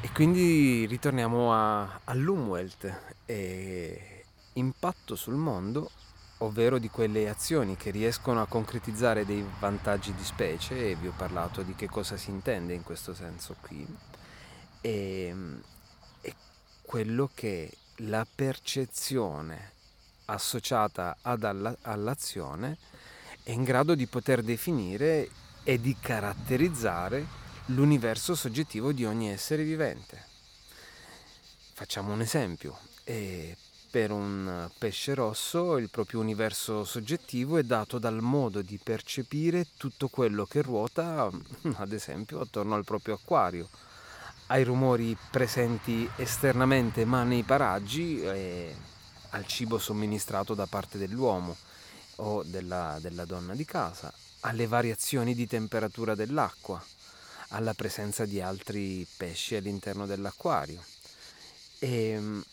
E 0.00 0.10
quindi 0.10 0.86
ritorniamo 0.86 1.54
a, 1.54 2.00
all'Umwelt 2.04 3.14
e 3.24 4.24
impatto 4.54 5.14
sul 5.14 5.36
mondo, 5.36 5.90
ovvero 6.42 6.78
di 6.78 6.88
quelle 6.88 7.28
azioni 7.28 7.76
che 7.76 7.90
riescono 7.90 8.40
a 8.42 8.46
concretizzare 8.46 9.24
dei 9.24 9.44
vantaggi 9.58 10.12
di 10.14 10.24
specie 10.24 10.90
e 10.90 10.94
vi 10.96 11.08
ho 11.08 11.14
parlato 11.16 11.62
di 11.62 11.74
che 11.74 11.88
cosa 11.88 12.16
si 12.16 12.30
intende 12.30 12.74
in 12.74 12.82
questo 12.82 13.14
senso 13.14 13.56
qui 13.60 13.86
è, 14.80 14.88
ehm, 14.88 15.62
è 16.20 16.34
quello 16.82 17.30
che 17.32 17.70
la 17.96 18.26
percezione 18.32 19.70
associata 20.26 21.16
alla, 21.22 21.76
all'azione 21.82 22.78
è 23.42 23.50
in 23.52 23.64
grado 23.64 23.94
di 23.94 24.06
poter 24.06 24.42
definire 24.42 25.28
e 25.64 25.80
di 25.80 25.96
caratterizzare 25.98 27.40
l'universo 27.66 28.34
soggettivo 28.34 28.92
di 28.92 29.04
ogni 29.04 29.30
essere 29.30 29.62
vivente. 29.62 30.30
Facciamo 31.74 32.12
un 32.12 32.20
esempio. 32.20 32.78
E 33.04 33.56
per 33.92 34.10
un 34.10 34.70
pesce 34.78 35.12
rosso 35.12 35.76
il 35.76 35.90
proprio 35.90 36.20
universo 36.20 36.82
soggettivo 36.82 37.58
è 37.58 37.62
dato 37.62 37.98
dal 37.98 38.22
modo 38.22 38.62
di 38.62 38.80
percepire 38.82 39.66
tutto 39.76 40.08
quello 40.08 40.46
che 40.46 40.62
ruota, 40.62 41.28
ad 41.76 41.92
esempio, 41.92 42.40
attorno 42.40 42.74
al 42.74 42.84
proprio 42.84 43.14
acquario 43.14 43.68
ai 44.46 44.64
rumori 44.64 45.14
presenti 45.30 46.08
esternamente 46.16 47.04
ma 47.04 47.22
nei 47.22 47.42
paraggi 47.42 48.22
e 48.22 48.74
al 49.30 49.46
cibo 49.46 49.78
somministrato 49.78 50.54
da 50.54 50.66
parte 50.66 50.96
dell'uomo. 50.96 51.54
o 52.16 52.42
della, 52.44 52.98
della 53.00 53.24
donna 53.24 53.54
di 53.54 53.64
casa, 53.64 54.12
alle 54.40 54.66
variazioni 54.66 55.34
di 55.34 55.46
temperatura 55.46 56.14
dell'acqua, 56.14 56.82
alla 57.48 57.74
presenza 57.74 58.24
di 58.24 58.40
altri 58.40 59.06
pesci 59.16 59.56
all'interno 59.56 60.06
dell'acquario. 60.06 60.82
E, 61.78 62.08
ehm, 62.10 62.44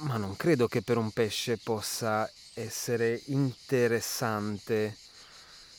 ma 0.00 0.16
non 0.16 0.36
credo 0.36 0.68
che 0.68 0.82
per 0.82 0.98
un 0.98 1.10
pesce 1.10 1.56
possa 1.56 2.30
essere 2.54 3.20
interessante 3.26 4.96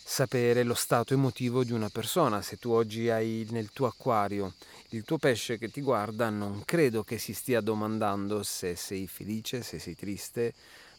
sapere 0.04 0.64
lo 0.64 0.74
stato 0.74 1.14
emotivo 1.14 1.64
di 1.64 1.74
una 1.74 1.90
persona. 1.90 2.42
Se 2.42 2.58
tu 2.58 2.72
oggi 2.72 3.10
hai 3.10 3.46
nel 3.52 3.72
tuo 3.72 3.88
acquario 3.88 4.54
il 4.90 5.04
tuo 5.04 5.18
pesce 5.18 5.58
che 5.58 5.70
ti 5.70 5.82
guarda, 5.82 6.30
non 6.30 6.64
credo 6.64 7.04
che 7.04 7.18
si 7.18 7.34
stia 7.34 7.60
domandando 7.60 8.42
se 8.42 8.76
sei 8.76 9.06
felice, 9.06 9.62
se 9.62 9.80
sei 9.80 9.96
triste, 9.96 10.54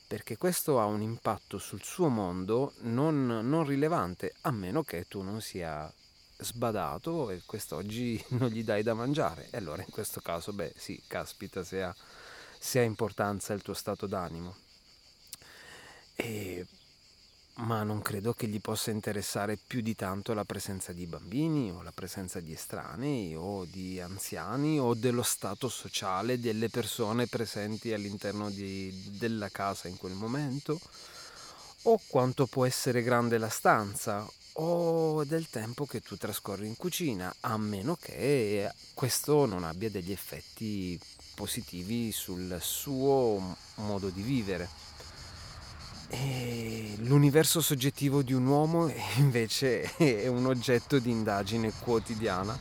perché 0.07 0.37
questo 0.37 0.79
ha 0.79 0.85
un 0.85 1.01
impatto 1.01 1.59
sul 1.59 1.83
suo 1.83 2.09
mondo 2.09 2.75
non, 2.81 3.27
non 3.27 3.65
rilevante, 3.65 4.35
a 4.43 4.51
meno 4.51 4.83
che 4.83 5.07
tu 5.09 5.23
non 5.23 5.41
sia 5.41 5.91
sbadato 6.41 7.31
e 7.31 7.43
quest'oggi 7.45 8.23
non 8.39 8.49
gli 8.49 8.63
dai 8.63 8.83
da 8.83 8.95
mangiare. 8.95 9.49
E 9.51 9.57
allora 9.57 9.83
in 9.83 9.91
questo 9.91 10.21
caso, 10.21 10.53
beh 10.53 10.75
sì, 10.77 11.01
caspita 11.07 11.65
se 11.65 11.83
ha, 11.83 11.95
se 12.59 12.81
ha 12.81 12.83
importanza 12.83 13.53
il 13.53 13.63
tuo 13.63 13.75
stato 13.75 14.07
d'animo. 14.07 14.57
E 16.17 16.67
ma 17.59 17.83
non 17.83 18.03
credo 18.03 18.35
che 18.35 18.47
gli 18.47 18.61
possa 18.61 18.91
interessare 18.91 19.57
più 19.57 19.81
di 19.81 19.97
tanto 19.97 20.33
la 20.33 20.45
presenza 20.45 20.93
di 20.93 21.07
bambini 21.07 21.73
o 21.73 21.83
la 21.83 21.91
presenza 21.91 22.39
di 22.39 22.53
estranei 22.53 23.35
o 23.35 23.65
di 23.65 24.01
anziani 24.01 24.79
o 24.79 24.95
dello 24.95 25.23
stato 25.23 25.69
sociale 25.69 26.39
delle 26.39 26.69
persone 26.69 27.27
presenti 27.27 27.93
all'interno 27.93 28.49
di, 28.51 29.17
della 29.19 29.49
casa 29.49 29.89
in 29.89 29.97
quel 29.97 30.13
momento 30.13 30.79
o 31.83 32.01
quanto 32.07 32.47
può 32.47 32.65
essere 32.65 33.03
grande 33.03 33.39
la 33.39 33.49
stanza 33.49 34.25
o 34.61 35.25
del 35.25 35.49
tempo 35.49 35.85
che 35.85 36.01
tu 36.01 36.17
trascorri 36.17 36.67
in 36.67 36.77
cucina, 36.77 37.33
a 37.41 37.57
meno 37.57 37.97
che 37.97 38.71
questo 38.95 39.47
non 39.47 39.65
abbia 39.65 39.91
degli 39.91 40.13
effetti 40.13 40.99
positivi 41.39 42.11
sul 42.11 42.59
suo 42.61 43.57
modo 43.77 44.09
di 44.09 44.23
vivere. 44.23 44.69
E 46.09 46.97
l'universo 47.03 47.61
soggettivo 47.61 48.23
di 48.23 48.33
un 48.33 48.45
uomo 48.47 48.93
invece 49.19 49.83
è 49.97 50.27
un 50.27 50.47
oggetto 50.47 50.99
di 50.99 51.13
indagine 51.13 51.73
quotidiana 51.79 52.59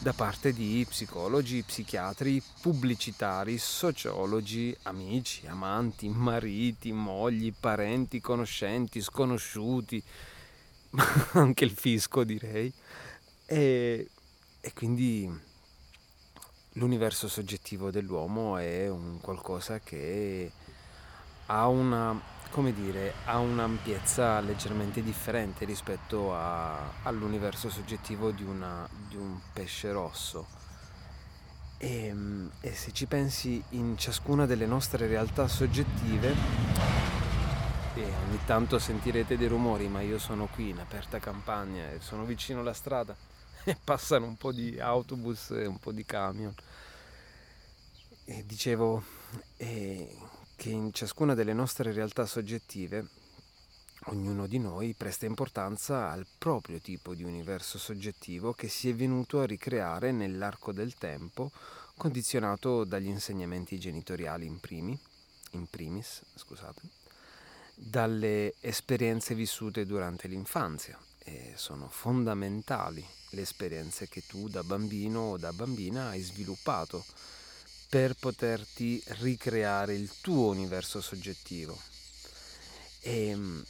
da 0.00 0.12
parte 0.12 0.52
di 0.52 0.84
psicologi, 0.86 1.62
psichiatri, 1.62 2.42
pubblicitari, 2.60 3.56
sociologi, 3.56 4.76
amici, 4.82 5.46
amanti, 5.46 6.10
mariti, 6.10 6.92
mogli, 6.92 7.54
parenti, 7.58 8.20
conoscenti, 8.20 9.00
sconosciuti, 9.00 10.02
ma 10.90 11.04
anche 11.32 11.64
il 11.64 11.70
fisco 11.70 12.24
direi. 12.24 12.70
E, 13.46 14.08
e 14.60 14.72
quindi 14.74 15.46
l'universo 16.78 17.28
soggettivo 17.28 17.90
dell'uomo 17.90 18.56
è 18.56 18.88
un 18.88 19.20
qualcosa 19.20 19.80
che 19.80 20.50
ha 21.46 21.66
una 21.66 22.36
come 22.50 22.72
dire, 22.72 23.12
ha 23.26 23.38
un'ampiezza 23.38 24.40
leggermente 24.40 25.02
differente 25.02 25.66
rispetto 25.66 26.34
a, 26.34 27.02
all'universo 27.02 27.68
soggettivo 27.68 28.30
di, 28.30 28.42
una, 28.42 28.88
di, 29.06 29.16
un 29.16 29.38
pesce 29.52 29.92
rosso. 29.92 30.46
E, 31.76 32.06
ehm, 32.06 32.50
e, 32.60 32.72
se 32.72 32.90
ci 32.92 33.04
pensi 33.04 33.62
in 33.70 33.98
ciascuna 33.98 34.46
delle 34.46 34.64
nostre 34.64 35.06
realtà 35.06 35.46
soggettive, 35.46 36.34
e 37.94 38.02
ogni 38.02 38.38
tanto 38.46 38.78
sentirete 38.78 39.36
dei 39.36 39.48
rumori, 39.48 39.86
ma 39.88 40.00
io 40.00 40.18
sono 40.18 40.46
qui 40.46 40.70
in 40.70 40.78
aperta 40.78 41.18
campagna 41.18 41.90
e 41.90 42.00
sono 42.00 42.24
vicino 42.24 42.60
alla 42.60 42.72
strada 42.72 43.14
passano 43.82 44.26
un 44.26 44.36
po' 44.36 44.52
di 44.52 44.78
autobus 44.78 45.50
e 45.50 45.66
un 45.66 45.78
po' 45.78 45.92
di 45.92 46.04
camion. 46.04 46.54
E 48.24 48.44
dicevo, 48.46 49.02
e 49.56 50.16
che 50.56 50.70
in 50.70 50.92
ciascuna 50.92 51.34
delle 51.34 51.52
nostre 51.52 51.92
realtà 51.92 52.26
soggettive 52.26 53.06
ognuno 54.06 54.46
di 54.46 54.58
noi 54.58 54.94
presta 54.94 55.26
importanza 55.26 56.10
al 56.10 56.26
proprio 56.38 56.80
tipo 56.80 57.14
di 57.14 57.22
universo 57.22 57.78
soggettivo 57.78 58.52
che 58.52 58.68
si 58.68 58.88
è 58.88 58.94
venuto 58.94 59.40
a 59.40 59.46
ricreare 59.46 60.12
nell'arco 60.12 60.72
del 60.72 60.94
tempo, 60.94 61.52
condizionato 61.96 62.84
dagli 62.84 63.06
insegnamenti 63.06 63.78
genitoriali 63.78 64.46
in, 64.46 64.60
primi, 64.60 64.98
in 65.52 65.66
primis, 65.68 66.22
scusate, 66.34 66.82
dalle 67.74 68.54
esperienze 68.60 69.34
vissute 69.34 69.86
durante 69.86 70.28
l'infanzia. 70.28 70.98
E 71.18 71.52
sono 71.56 71.88
fondamentali 71.88 73.06
le 73.30 73.42
esperienze 73.42 74.08
che 74.08 74.22
tu 74.26 74.48
da 74.48 74.62
bambino 74.62 75.20
o 75.20 75.36
da 75.36 75.52
bambina 75.52 76.08
hai 76.08 76.22
sviluppato 76.22 77.04
per 77.88 78.14
poterti 78.14 79.02
ricreare 79.20 79.94
il 79.94 80.10
tuo 80.20 80.50
universo 80.50 81.00
soggettivo. 81.00 81.78
E 83.00 83.34
mm, 83.34 83.60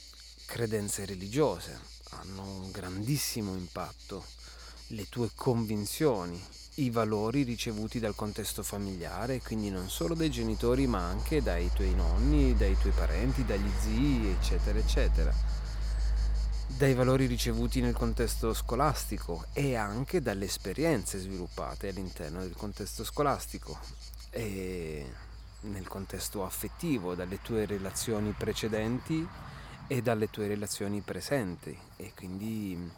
credenze 0.46 1.04
religiose 1.04 1.78
hanno 2.10 2.42
un 2.42 2.70
grandissimo 2.70 3.54
impatto, 3.54 4.24
le 4.88 5.08
tue 5.08 5.30
convinzioni, 5.34 6.42
i 6.76 6.90
valori 6.90 7.42
ricevuti 7.42 7.98
dal 7.98 8.14
contesto 8.14 8.62
familiare, 8.62 9.40
quindi 9.40 9.70
non 9.70 9.90
solo 9.90 10.14
dai 10.14 10.30
genitori 10.30 10.86
ma 10.86 11.00
anche 11.00 11.42
dai 11.42 11.70
tuoi 11.72 11.94
nonni, 11.94 12.56
dai 12.56 12.76
tuoi 12.78 12.92
parenti, 12.92 13.44
dagli 13.44 13.70
zii, 13.80 14.28
eccetera, 14.28 14.78
eccetera. 14.78 15.34
Dai 16.76 16.94
valori 16.94 17.26
ricevuti 17.26 17.80
nel 17.80 17.94
contesto 17.94 18.54
scolastico 18.54 19.46
e 19.52 19.74
anche 19.74 20.20
dalle 20.20 20.44
esperienze 20.44 21.18
sviluppate 21.18 21.88
all'interno 21.88 22.40
del 22.40 22.54
contesto 22.54 23.02
scolastico, 23.02 23.76
e 24.30 25.04
nel 25.62 25.88
contesto 25.88 26.44
affettivo, 26.44 27.16
dalle 27.16 27.40
tue 27.42 27.66
relazioni 27.66 28.30
precedenti 28.30 29.26
e 29.88 30.02
dalle 30.02 30.30
tue 30.30 30.46
relazioni 30.46 31.00
presenti. 31.00 31.76
E 31.96 32.12
quindi 32.14 32.88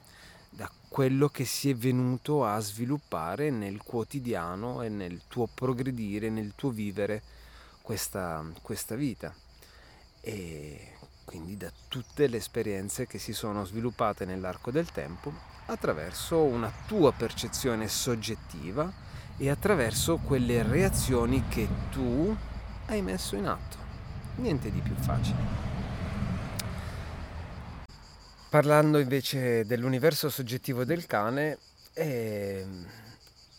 da 0.51 0.71
quello 0.89 1.29
che 1.29 1.47
si 1.47 1.71
è 1.71 1.75
venuto 1.75 2.45
a 2.45 2.59
sviluppare 2.61 3.49
nel 3.49 3.83
quotidiano 3.83 4.83
e 4.83 4.91
nel 4.91 5.23
tuo 5.27 5.49
progredire, 5.53 6.29
nel 6.29 6.53
tuo 6.55 6.69
vivere 6.69 7.23
questa, 7.81 8.45
questa 8.61 8.95
vita. 8.95 9.35
E 10.21 10.97
quindi 11.31 11.57
da 11.57 11.71
tutte 11.87 12.27
le 12.27 12.39
esperienze 12.39 13.07
che 13.07 13.21
si 13.21 13.33
sono 13.33 13.65
sviluppate 13.65 14.25
nell'arco 14.25 14.73
del 14.73 14.91
tempo 14.91 15.33
attraverso 15.67 16.43
una 16.43 16.73
tua 16.89 17.13
percezione 17.13 17.87
soggettiva 17.87 18.93
e 19.37 19.49
attraverso 19.49 20.17
quelle 20.17 20.65
reazioni 20.65 21.47
che 21.47 21.69
tu 21.93 22.37
hai 22.87 23.01
messo 23.01 23.37
in 23.37 23.47
atto. 23.47 23.77
Niente 24.39 24.73
di 24.73 24.81
più 24.81 24.97
facile. 24.97 25.39
Parlando 28.49 28.99
invece 28.99 29.65
dell'universo 29.65 30.31
soggettivo 30.31 30.85
del 30.85 31.07
cane, 31.07 31.59
è, 31.93 32.65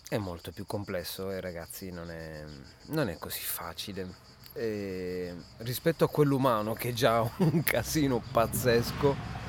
è 0.09 0.17
molto 0.17 0.51
più 0.51 0.65
complesso 0.65 1.31
e 1.31 1.35
eh, 1.35 1.39
ragazzi 1.39 1.89
non 1.89 2.11
è, 2.11 2.43
non 2.87 3.07
è 3.07 3.17
così 3.17 3.39
facile. 3.39 4.30
E 4.53 5.35
rispetto 5.57 6.03
a 6.03 6.09
quell'umano 6.09 6.73
che 6.73 6.89
è 6.89 6.93
già 6.93 7.21
un 7.37 7.63
casino 7.63 8.21
pazzesco, 8.31 9.41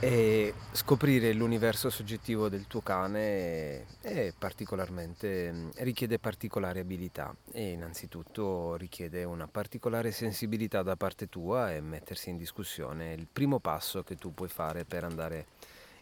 e 0.00 0.54
scoprire 0.70 1.32
l'universo 1.32 1.90
soggettivo 1.90 2.48
del 2.48 2.68
tuo 2.68 2.80
cane 2.82 3.84
richiede 5.78 6.20
particolari 6.20 6.78
abilità 6.78 7.34
e 7.50 7.72
innanzitutto 7.72 8.76
richiede 8.76 9.24
una 9.24 9.48
particolare 9.48 10.12
sensibilità 10.12 10.82
da 10.82 10.94
parte 10.94 11.28
tua 11.28 11.74
e 11.74 11.80
mettersi 11.80 12.30
in 12.30 12.36
discussione 12.36 13.12
il 13.12 13.26
primo 13.30 13.58
passo 13.58 14.04
che 14.04 14.14
tu 14.14 14.32
puoi 14.32 14.48
fare 14.48 14.84
per 14.84 15.02
andare 15.02 15.46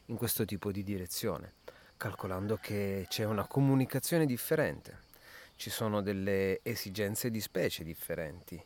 in 0.07 0.17
questo 0.17 0.45
tipo 0.45 0.71
di 0.71 0.85
direzione, 0.85 1.55
calcolando 1.97 2.59
che 2.61 3.07
c'è 3.09 3.25
una 3.25 3.47
comunicazione 3.47 4.27
differente, 4.27 5.05
ci 5.57 5.71
sono 5.71 6.03
delle 6.03 6.61
esigenze 6.63 7.31
di 7.31 7.41
specie 7.41 7.83
differenti 7.83 8.63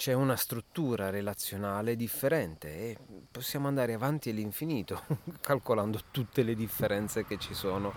c'è 0.00 0.14
una 0.14 0.36
struttura 0.36 1.10
relazionale 1.10 1.94
differente 1.94 2.68
e 2.68 2.96
possiamo 3.30 3.68
andare 3.68 3.92
avanti 3.92 4.30
all'infinito 4.30 5.02
calcolando 5.42 6.00
tutte 6.10 6.42
le 6.42 6.54
differenze 6.54 7.26
che 7.26 7.36
ci 7.36 7.52
sono 7.52 7.92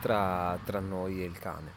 tra, 0.00 0.58
tra 0.64 0.80
noi 0.80 1.22
e 1.22 1.26
il 1.26 1.38
cane. 1.38 1.72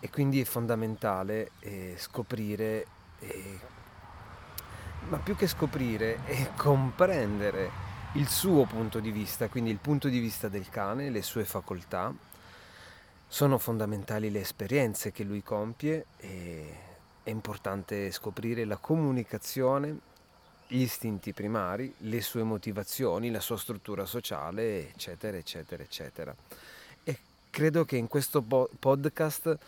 E 0.00 0.08
quindi 0.08 0.40
è 0.40 0.44
fondamentale 0.44 1.50
eh, 1.60 1.94
scoprire, 1.98 2.86
eh, 3.18 3.58
ma 5.10 5.18
più 5.18 5.36
che 5.36 5.46
scoprire, 5.46 6.24
è 6.24 6.48
comprendere 6.56 7.70
il 8.14 8.28
suo 8.28 8.64
punto 8.64 8.98
di 8.98 9.10
vista, 9.10 9.48
quindi 9.48 9.68
il 9.68 9.78
punto 9.78 10.08
di 10.08 10.20
vista 10.20 10.48
del 10.48 10.70
cane, 10.70 11.10
le 11.10 11.20
sue 11.20 11.44
facoltà. 11.44 12.14
Sono 13.32 13.56
fondamentali 13.56 14.30
le 14.30 14.40
esperienze 14.40 15.10
che 15.10 15.24
lui 15.24 15.42
compie 15.42 16.04
e 16.18 16.76
è 17.22 17.30
importante 17.30 18.10
scoprire 18.10 18.66
la 18.66 18.76
comunicazione, 18.76 19.98
gli 20.66 20.82
istinti 20.82 21.32
primari, 21.32 21.94
le 22.00 22.20
sue 22.20 22.42
motivazioni, 22.42 23.30
la 23.30 23.40
sua 23.40 23.56
struttura 23.56 24.04
sociale, 24.04 24.90
eccetera, 24.90 25.38
eccetera, 25.38 25.82
eccetera. 25.82 26.36
E 27.04 27.18
credo 27.48 27.86
che 27.86 27.96
in 27.96 28.06
questo 28.06 28.42
podcast 28.42 29.58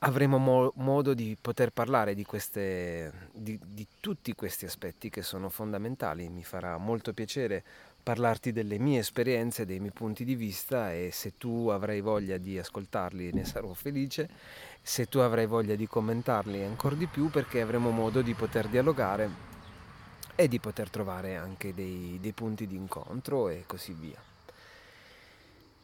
avremo 0.00 0.38
mo- 0.38 0.72
modo 0.74 1.14
di 1.14 1.36
poter 1.40 1.70
parlare 1.70 2.16
di, 2.16 2.24
queste, 2.24 3.28
di, 3.32 3.56
di 3.64 3.86
tutti 4.00 4.34
questi 4.34 4.64
aspetti 4.64 5.10
che 5.10 5.22
sono 5.22 5.48
fondamentali. 5.48 6.28
Mi 6.28 6.42
farà 6.42 6.76
molto 6.76 7.12
piacere 7.12 7.62
parlarti 8.10 8.50
delle 8.50 8.76
mie 8.80 8.98
esperienze, 8.98 9.64
dei 9.64 9.78
miei 9.78 9.92
punti 9.92 10.24
di 10.24 10.34
vista 10.34 10.92
e 10.92 11.10
se 11.12 11.34
tu 11.38 11.68
avrai 11.68 12.00
voglia 12.00 12.38
di 12.38 12.58
ascoltarli 12.58 13.32
ne 13.32 13.44
sarò 13.44 13.72
felice, 13.72 14.28
se 14.82 15.06
tu 15.06 15.18
avrai 15.18 15.46
voglia 15.46 15.76
di 15.76 15.86
commentarli 15.86 16.64
ancora 16.64 16.96
di 16.96 17.06
più 17.06 17.30
perché 17.30 17.60
avremo 17.60 17.90
modo 17.90 18.20
di 18.20 18.34
poter 18.34 18.66
dialogare 18.66 19.30
e 20.34 20.48
di 20.48 20.58
poter 20.58 20.90
trovare 20.90 21.36
anche 21.36 21.72
dei, 21.72 22.18
dei 22.20 22.32
punti 22.32 22.66
di 22.66 22.74
incontro 22.74 23.48
e 23.48 23.62
così 23.64 23.92
via. 23.92 24.20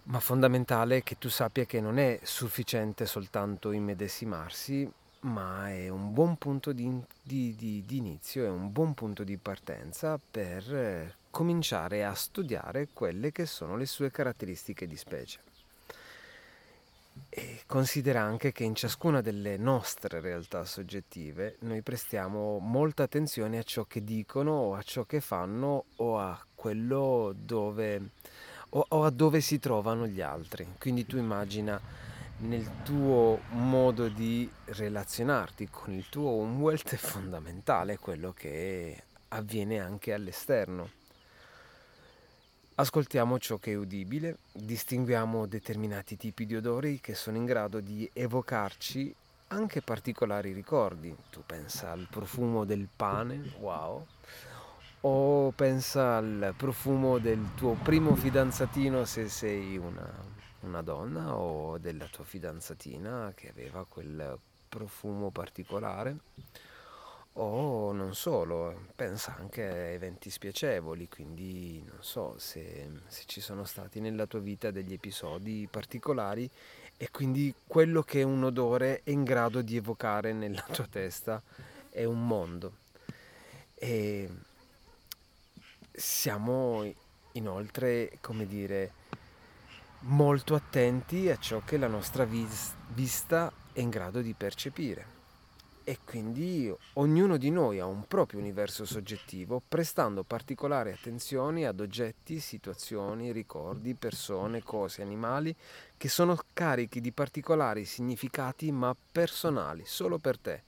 Ma 0.05 0.19
fondamentale 0.19 1.05
che 1.05 1.19
tu 1.19 1.29
sappia 1.29 1.65
che 1.65 1.81
non 1.81 1.97
è 1.97 2.19
sufficiente 2.25 3.07
soltanto 3.07 3.71
immedesimarsi, 3.71 4.91
ma 5.21 5.71
è 5.71 5.89
un 5.89 6.13
buon 6.13 6.37
punto 6.39 6.73
di, 6.73 6.91
di, 7.23 7.55
di, 7.55 7.85
di 7.87 7.97
inizio, 7.99 8.45
è 8.45 8.49
un 8.49 8.73
buon 8.73 8.95
punto 8.95 9.23
di 9.23 9.37
partenza 9.37 10.19
per 10.19 11.15
cominciare 11.37 12.03
a 12.03 12.15
studiare 12.15 12.89
quelle 12.95 13.31
che 13.31 13.45
sono 13.45 13.77
le 13.77 13.85
sue 13.85 14.11
caratteristiche 14.11 14.87
di 14.87 14.97
specie. 14.97 15.41
E 17.29 17.61
considera 17.67 18.23
anche 18.23 18.53
che 18.53 18.65
in 18.65 18.75
ciascuna 18.75 19.21
delle 19.21 19.59
nostre 19.59 20.21
realtà 20.21 20.65
soggettive 20.65 21.57
noi 21.59 21.83
prestiamo 21.83 22.57
molta 22.59 23.03
attenzione 23.03 23.59
a 23.59 23.63
ciò 23.65 23.85
che 23.85 24.03
dicono 24.03 24.53
o 24.53 24.75
a 24.77 24.83
ciò 24.83 25.05
che 25.05 25.21
fanno 25.21 25.85
o 25.97 26.19
a 26.19 26.43
quello 26.55 27.35
dove 27.37 28.13
o, 28.71 28.87
o 28.89 29.05
a 29.05 29.11
dove 29.11 29.43
si 29.43 29.59
trovano 29.59 30.07
gli 30.07 30.23
altri. 30.23 30.67
Quindi 30.79 31.05
tu 31.05 31.19
immagina 31.19 31.79
nel 32.39 32.83
tuo 32.83 33.41
modo 33.51 34.09
di 34.09 34.51
relazionarti 34.65 35.69
con 35.71 35.93
il 35.93 36.09
tuo 36.09 36.31
home 36.31 36.63
wealth 36.63 36.95
è 36.95 36.97
fondamentale 36.97 37.99
quello 37.99 38.33
che 38.33 39.03
avviene 39.29 39.79
anche 39.81 40.15
all'esterno. 40.15 41.05
Ascoltiamo 42.79 43.39
ciò 43.39 43.57
che 43.57 43.73
è 43.73 43.75
udibile, 43.75 44.37
distinguiamo 44.53 45.47
determinati 45.47 46.19
tipi 46.19 46.45
di 46.45 46.57
odori 46.57 47.01
che 47.01 47.15
sono 47.15 47.39
in 47.39 47.47
grado 47.47 47.81
di 47.81 48.07
evocarci 48.13 49.15
anche 49.49 49.81
particolari 49.81 50.53
ricordi. 50.53 51.17
Tu 51.31 51.43
pensa 51.47 51.93
al 51.93 52.07
profumo 52.11 52.67
del 52.67 52.87
pane, 52.95 53.55
wow, 53.61 54.07
o 55.01 55.53
pensa 55.53 56.19
al 56.19 56.53
profumo 56.55 57.17
del 57.17 57.55
tuo 57.55 57.73
primo 57.83 58.15
fidanzatino 58.15 59.07
se 59.07 59.31
sei 59.31 59.79
una, 59.79 60.13
una 60.61 60.83
donna 60.83 61.35
o 61.35 61.79
della 61.79 62.09
tua 62.09 62.25
fidanzatina 62.25 63.33
che 63.35 63.49
aveva 63.49 63.87
quel 63.89 64.39
profumo 64.69 65.31
particolare 65.31 66.19
o 67.39 67.93
non 67.93 68.15
solo, 68.15 68.87
pensa 68.95 69.37
anche 69.39 69.63
a 69.63 69.75
eventi 69.75 70.31
spiacevoli, 70.31 71.09
quindi 71.09 71.83
non 71.87 71.99
so 72.01 72.35
se, 72.39 72.91
se, 73.09 73.25
ci 73.27 73.41
sono 73.41 73.65
stati 73.65 74.01
nella 74.01 74.27
tua 74.27 74.41
vita 74.41 74.71
degli 74.71 74.93
episodi 74.93 75.69
particolari 75.71 76.49
e 76.97 77.11
quindi 77.11 77.55
quello 77.67 78.03
che 78.03 78.23
un 78.23 78.43
odore 78.45 79.03
è 79.05 79.11
in 79.11 79.25
grado 79.25 79.61
di 79.61 79.77
evocare 79.77 80.33
nella 80.33 80.65
tua 80.73 80.87
testa 80.87 81.43
è 81.91 82.05
un 82.05 82.27
mondo. 82.27 82.79
E 83.75 84.31
siamo 85.93 86.91
inoltre, 87.33 88.17
come 88.23 88.47
dire, 88.47 88.93
molto 90.01 90.55
attenti 90.55 91.29
a 91.29 91.37
ciò 91.37 91.61
che 91.65 91.77
la 91.77 91.89
nostra 91.89 92.25
vis- 92.25 92.75
vista 92.89 93.53
è 93.73 93.81
in 93.81 93.91
grado 93.91 94.23
di 94.23 94.33
percepire. 94.33 95.16
E 95.89 95.99
quindi 96.05 96.75
ognuno 96.95 97.37
di 97.37 97.49
noi 97.49 97.79
ha 97.79 97.87
un 97.87 98.09
proprio 98.09 98.41
universo 98.41 98.85
soggettivo, 98.85 99.63
prestando 99.69 100.25
particolare 100.25 100.93
attenzione 100.93 101.65
ad 101.65 101.79
oggetti, 101.79 102.41
situazioni, 102.41 103.31
ricordi, 103.31 103.95
persone, 103.95 104.65
cose, 104.65 105.03
animali 105.03 105.55
che 105.97 106.09
sono 106.09 106.37
carichi 106.53 107.01
di 107.01 107.13
particolari 107.13 107.85
significati 107.85 108.73
ma 108.73 108.97
personali, 109.13 109.85
solo 109.87 110.19
per 110.19 110.39
te 110.41 110.63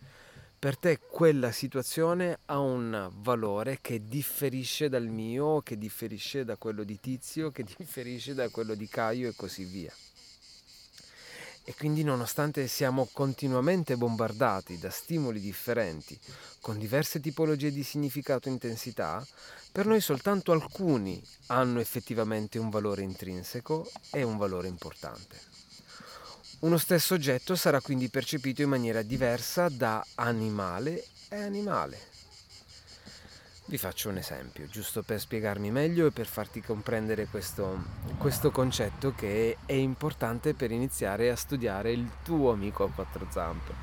per 0.56 0.76
te 0.76 0.98
quella 0.98 1.52
situazione 1.52 2.40
ha 2.46 2.58
un 2.58 3.10
valore 3.18 3.78
che 3.80 4.02
differisce 4.04 4.88
dal 4.88 5.06
mio, 5.06 5.60
che 5.62 5.78
differisce 5.78 6.44
da 6.44 6.56
quello 6.56 6.82
di 6.82 6.98
Tizio, 6.98 7.50
che 7.52 7.62
differisce 7.62 8.34
da 8.34 8.48
quello 8.48 8.74
di 8.74 8.88
Caio 8.88 9.28
e 9.28 9.34
così 9.36 9.64
via. 9.64 9.92
E 11.68 11.74
quindi 11.74 12.02
nonostante 12.02 12.66
siamo 12.66 13.10
continuamente 13.12 13.98
bombardati 13.98 14.78
da 14.78 14.88
stimoli 14.88 15.38
differenti, 15.38 16.18
con 16.62 16.78
diverse 16.78 17.20
tipologie 17.20 17.70
di 17.70 17.82
significato 17.82 18.48
e 18.48 18.52
intensità, 18.52 19.22
per 19.70 19.84
noi 19.84 20.00
soltanto 20.00 20.52
alcuni 20.52 21.22
hanno 21.48 21.78
effettivamente 21.78 22.58
un 22.58 22.70
valore 22.70 23.02
intrinseco 23.02 23.86
e 24.10 24.22
un 24.22 24.38
valore 24.38 24.68
importante. 24.68 25.38
Uno 26.60 26.78
stesso 26.78 27.12
oggetto 27.12 27.54
sarà 27.54 27.82
quindi 27.82 28.08
percepito 28.08 28.62
in 28.62 28.70
maniera 28.70 29.02
diversa 29.02 29.68
da 29.68 30.02
animale 30.14 31.04
e 31.28 31.36
animale. 31.36 32.17
Vi 33.68 33.76
faccio 33.76 34.08
un 34.08 34.16
esempio, 34.16 34.66
giusto 34.66 35.02
per 35.02 35.20
spiegarmi 35.20 35.70
meglio 35.70 36.06
e 36.06 36.10
per 36.10 36.24
farti 36.24 36.62
comprendere 36.62 37.26
questo, 37.26 37.78
questo 38.16 38.50
concetto 38.50 39.12
che 39.14 39.58
è 39.66 39.74
importante 39.74 40.54
per 40.54 40.70
iniziare 40.70 41.28
a 41.28 41.36
studiare 41.36 41.92
il 41.92 42.08
tuo 42.24 42.50
amico 42.50 42.84
a 42.84 42.88
quattro 42.88 43.26
zampe. 43.28 43.74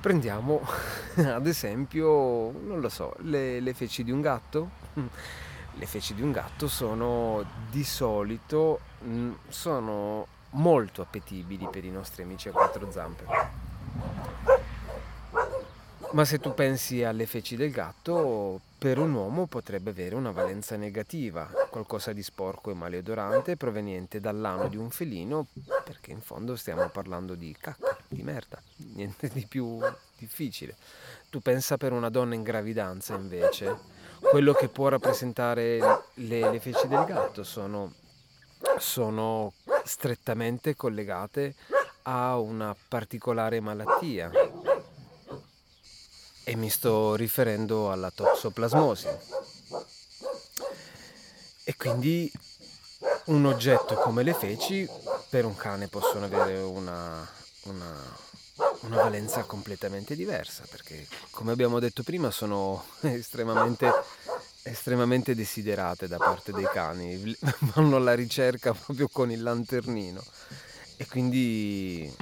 Prendiamo 0.00 0.66
ad 1.14 1.46
esempio, 1.46 2.50
non 2.50 2.80
lo 2.80 2.88
so, 2.88 3.14
le, 3.20 3.60
le 3.60 3.72
feci 3.72 4.02
di 4.02 4.10
un 4.10 4.20
gatto. 4.20 4.70
Le 5.74 5.86
feci 5.86 6.12
di 6.12 6.20
un 6.20 6.32
gatto 6.32 6.68
sono 6.68 7.42
di 7.70 7.82
solito 7.82 8.80
mm, 9.04 9.32
sono 9.48 10.26
molto 10.50 11.00
appetibili 11.00 11.66
per 11.72 11.82
i 11.86 11.90
nostri 11.90 12.24
amici 12.24 12.50
a 12.50 12.52
quattro 12.52 12.90
zampe. 12.90 13.61
Ma 16.12 16.26
se 16.26 16.38
tu 16.38 16.52
pensi 16.52 17.02
alle 17.02 17.24
feci 17.24 17.56
del 17.56 17.70
gatto, 17.70 18.60
per 18.76 18.98
un 18.98 19.14
uomo 19.14 19.46
potrebbe 19.46 19.90
avere 19.90 20.14
una 20.14 20.30
valenza 20.30 20.76
negativa, 20.76 21.48
qualcosa 21.70 22.12
di 22.12 22.22
sporco 22.22 22.70
e 22.70 22.74
maleodorante 22.74 23.56
proveniente 23.56 24.20
dall'ano 24.20 24.68
di 24.68 24.76
un 24.76 24.90
felino, 24.90 25.46
perché 25.82 26.10
in 26.10 26.20
fondo 26.20 26.54
stiamo 26.54 26.86
parlando 26.90 27.34
di 27.34 27.56
cacca, 27.58 27.96
di 28.08 28.22
merda, 28.22 28.60
niente 28.92 29.28
di 29.28 29.46
più 29.46 29.78
difficile. 30.18 30.76
Tu 31.30 31.40
pensa 31.40 31.78
per 31.78 31.92
una 31.92 32.10
donna 32.10 32.34
in 32.34 32.42
gravidanza 32.42 33.14
invece, 33.14 33.74
quello 34.20 34.52
che 34.52 34.68
può 34.68 34.88
rappresentare 34.88 35.78
le, 36.14 36.50
le 36.50 36.60
feci 36.60 36.88
del 36.88 37.04
gatto 37.06 37.42
sono, 37.42 37.94
sono 38.76 39.54
strettamente 39.82 40.76
collegate 40.76 41.54
a 42.02 42.36
una 42.38 42.76
particolare 42.88 43.60
malattia 43.60 44.30
e 46.44 46.56
mi 46.56 46.70
sto 46.70 47.14
riferendo 47.14 47.90
alla 47.90 48.10
toxoplasmosi. 48.10 49.08
E 51.64 51.76
quindi 51.76 52.30
un 53.26 53.46
oggetto 53.46 53.94
come 53.94 54.22
le 54.22 54.34
feci 54.34 54.88
per 55.28 55.44
un 55.44 55.54
cane 55.54 55.88
possono 55.88 56.24
avere 56.24 56.58
una, 56.58 57.26
una, 57.62 57.94
una 58.80 58.96
valenza 58.96 59.44
completamente 59.44 60.16
diversa 60.16 60.64
perché 60.68 61.06
come 61.30 61.52
abbiamo 61.52 61.78
detto 61.78 62.02
prima 62.02 62.30
sono 62.30 62.84
estremamente 63.02 63.90
estremamente 64.64 65.34
desiderate 65.34 66.06
da 66.06 66.18
parte 66.18 66.52
dei 66.52 66.68
cani, 66.72 67.36
vanno 67.74 67.96
alla 67.96 68.14
ricerca 68.14 68.72
proprio 68.72 69.08
con 69.08 69.30
il 69.30 69.42
lanternino 69.42 70.22
e 70.96 71.06
quindi 71.06 72.14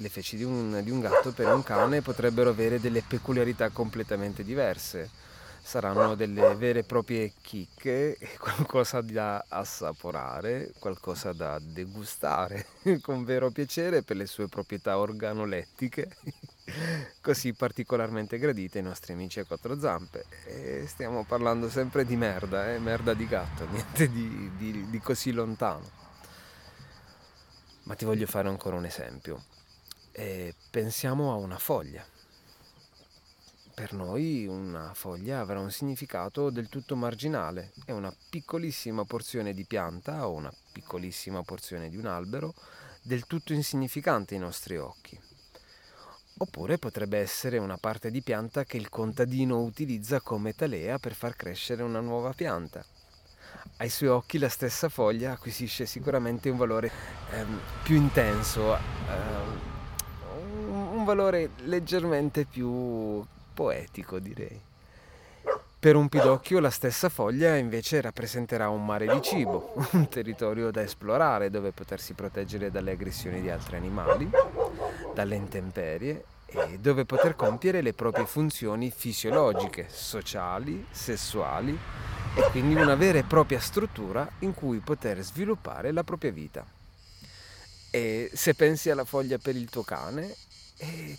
le 0.00 0.08
feci 0.08 0.36
di 0.36 0.44
un, 0.44 0.80
di 0.82 0.90
un 0.90 1.00
gatto 1.00 1.32
per 1.32 1.52
un 1.52 1.62
cane 1.62 2.00
potrebbero 2.00 2.50
avere 2.50 2.80
delle 2.80 3.02
peculiarità 3.06 3.68
completamente 3.68 4.42
diverse 4.42 5.28
saranno 5.62 6.14
delle 6.14 6.54
vere 6.54 6.80
e 6.80 6.84
proprie 6.84 7.32
chicche, 7.40 8.18
qualcosa 8.40 9.00
da 9.00 9.44
assaporare, 9.48 10.72
qualcosa 10.78 11.32
da 11.32 11.58
degustare 11.60 12.66
con 13.00 13.24
vero 13.24 13.50
piacere 13.50 14.02
per 14.02 14.16
le 14.16 14.26
sue 14.26 14.48
proprietà 14.48 14.98
organolettiche, 14.98 16.16
così 17.20 17.52
particolarmente 17.52 18.38
gradite 18.38 18.78
ai 18.78 18.84
nostri 18.84 19.12
amici 19.12 19.40
a 19.40 19.44
quattro 19.44 19.78
zampe. 19.78 20.24
E 20.46 20.84
stiamo 20.86 21.24
parlando 21.24 21.68
sempre 21.68 22.04
di 22.04 22.16
merda, 22.16 22.72
eh? 22.72 22.78
merda 22.78 23.14
di 23.14 23.26
gatto, 23.26 23.66
niente 23.70 24.10
di, 24.10 24.50
di, 24.56 24.90
di 24.90 24.98
così 24.98 25.30
lontano. 25.32 25.98
Ma 27.84 27.94
ti 27.94 28.04
voglio 28.04 28.26
fare 28.26 28.48
ancora 28.48 28.76
un 28.76 28.84
esempio. 28.84 29.42
Eh, 30.12 30.54
pensiamo 30.70 31.32
a 31.32 31.36
una 31.36 31.58
foglia 31.58 32.04
per 33.80 33.94
noi 33.94 34.46
una 34.46 34.92
foglia 34.92 35.40
avrà 35.40 35.58
un 35.58 35.70
significato 35.70 36.50
del 36.50 36.68
tutto 36.68 36.96
marginale, 36.96 37.72
è 37.86 37.92
una 37.92 38.14
piccolissima 38.28 39.06
porzione 39.06 39.54
di 39.54 39.64
pianta 39.64 40.28
o 40.28 40.34
una 40.34 40.52
piccolissima 40.70 41.42
porzione 41.42 41.88
di 41.88 41.96
un 41.96 42.04
albero 42.04 42.52
del 43.00 43.26
tutto 43.26 43.54
insignificante 43.54 44.34
ai 44.34 44.40
nostri 44.40 44.76
occhi. 44.76 45.18
Oppure 46.36 46.76
potrebbe 46.76 47.20
essere 47.20 47.56
una 47.56 47.78
parte 47.78 48.10
di 48.10 48.20
pianta 48.20 48.64
che 48.64 48.76
il 48.76 48.90
contadino 48.90 49.62
utilizza 49.62 50.20
come 50.20 50.54
talea 50.54 50.98
per 50.98 51.14
far 51.14 51.34
crescere 51.34 51.82
una 51.82 52.00
nuova 52.00 52.34
pianta. 52.34 52.84
Ai 53.78 53.88
suoi 53.88 54.10
occhi 54.10 54.36
la 54.36 54.50
stessa 54.50 54.90
foglia 54.90 55.32
acquisisce 55.32 55.86
sicuramente 55.86 56.50
un 56.50 56.58
valore 56.58 56.92
ehm, 57.30 57.60
più 57.82 57.96
intenso, 57.96 58.76
ehm, 58.76 59.69
valore 61.10 61.50
leggermente 61.64 62.44
più 62.44 63.24
poetico 63.52 64.18
direi. 64.20 64.60
Per 65.80 65.96
un 65.96 66.08
pidocchio 66.08 66.60
la 66.60 66.70
stessa 66.70 67.08
foglia 67.08 67.56
invece 67.56 68.00
rappresenterà 68.00 68.68
un 68.68 68.84
mare 68.84 69.06
di 69.06 69.20
cibo, 69.22 69.72
un 69.92 70.08
territorio 70.08 70.70
da 70.70 70.82
esplorare 70.82 71.50
dove 71.50 71.72
potersi 71.72 72.12
proteggere 72.12 72.70
dalle 72.70 72.92
aggressioni 72.92 73.40
di 73.40 73.50
altri 73.50 73.76
animali, 73.76 74.30
dalle 75.14 75.34
intemperie 75.34 76.24
e 76.46 76.78
dove 76.78 77.04
poter 77.04 77.34
compiere 77.34 77.80
le 77.80 77.94
proprie 77.94 78.26
funzioni 78.26 78.92
fisiologiche, 78.94 79.86
sociali, 79.88 80.86
sessuali 80.90 81.76
e 82.34 82.42
quindi 82.50 82.74
una 82.74 82.94
vera 82.94 83.18
e 83.18 83.24
propria 83.24 83.58
struttura 83.58 84.28
in 84.40 84.54
cui 84.54 84.78
poter 84.78 85.20
sviluppare 85.22 85.92
la 85.92 86.04
propria 86.04 86.30
vita. 86.30 86.64
E 87.90 88.30
se 88.32 88.54
pensi 88.54 88.90
alla 88.90 89.04
foglia 89.04 89.38
per 89.38 89.56
il 89.56 89.68
tuo 89.68 89.82
cane, 89.82 90.32
eh, 90.80 91.16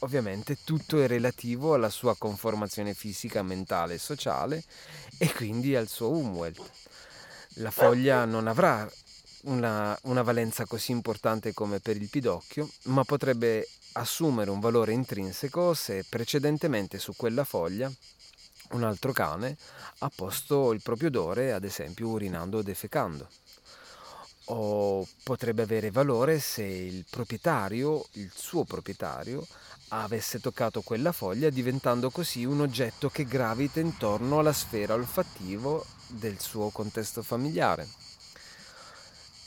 ovviamente 0.00 0.58
tutto 0.64 1.00
è 1.00 1.06
relativo 1.06 1.74
alla 1.74 1.90
sua 1.90 2.16
conformazione 2.16 2.94
fisica, 2.94 3.42
mentale 3.42 3.94
e 3.94 3.98
sociale 3.98 4.64
e 5.18 5.32
quindi 5.32 5.76
al 5.76 5.88
suo 5.88 6.10
Umwelt. 6.10 6.70
La 7.60 7.70
foglia 7.70 8.24
non 8.24 8.46
avrà 8.46 8.88
una, 9.42 9.98
una, 10.02 10.22
valenza 10.22 10.64
così 10.64 10.92
importante 10.92 11.52
come 11.52 11.80
per 11.80 11.96
il 11.96 12.08
pidocchio, 12.08 12.68
ma 12.84 13.04
potrebbe 13.04 13.68
assumere 13.92 14.50
un 14.50 14.60
valore 14.60 14.92
intrinseco 14.92 15.74
se 15.74 16.04
precedentemente 16.08 16.98
su 16.98 17.14
quella 17.16 17.44
foglia 17.44 17.90
un 18.70 18.84
altro 18.84 19.12
cane 19.12 19.56
ha 19.98 20.10
posto 20.14 20.72
il 20.72 20.82
proprio 20.82 21.08
odore, 21.08 21.52
ad 21.52 21.64
esempio 21.64 22.08
urinando 22.08 22.58
o 22.58 22.62
defecando. 22.62 23.28
O 24.50 25.06
potrebbe 25.24 25.62
avere 25.62 25.90
valore 25.90 26.38
se 26.40 26.62
il 26.62 27.04
proprietario, 27.08 28.06
il 28.12 28.30
suo 28.34 28.64
proprietario, 28.64 29.46
avesse 29.88 30.40
toccato 30.40 30.80
quella 30.80 31.12
foglia 31.12 31.50
diventando 31.50 32.10
così 32.10 32.44
un 32.44 32.62
oggetto 32.62 33.10
che 33.10 33.26
gravita 33.26 33.80
intorno 33.80 34.38
alla 34.38 34.54
sfera 34.54 34.94
olfattivo 34.94 35.84
del 36.06 36.40
suo 36.40 36.70
contesto 36.70 37.22
familiare. 37.22 37.86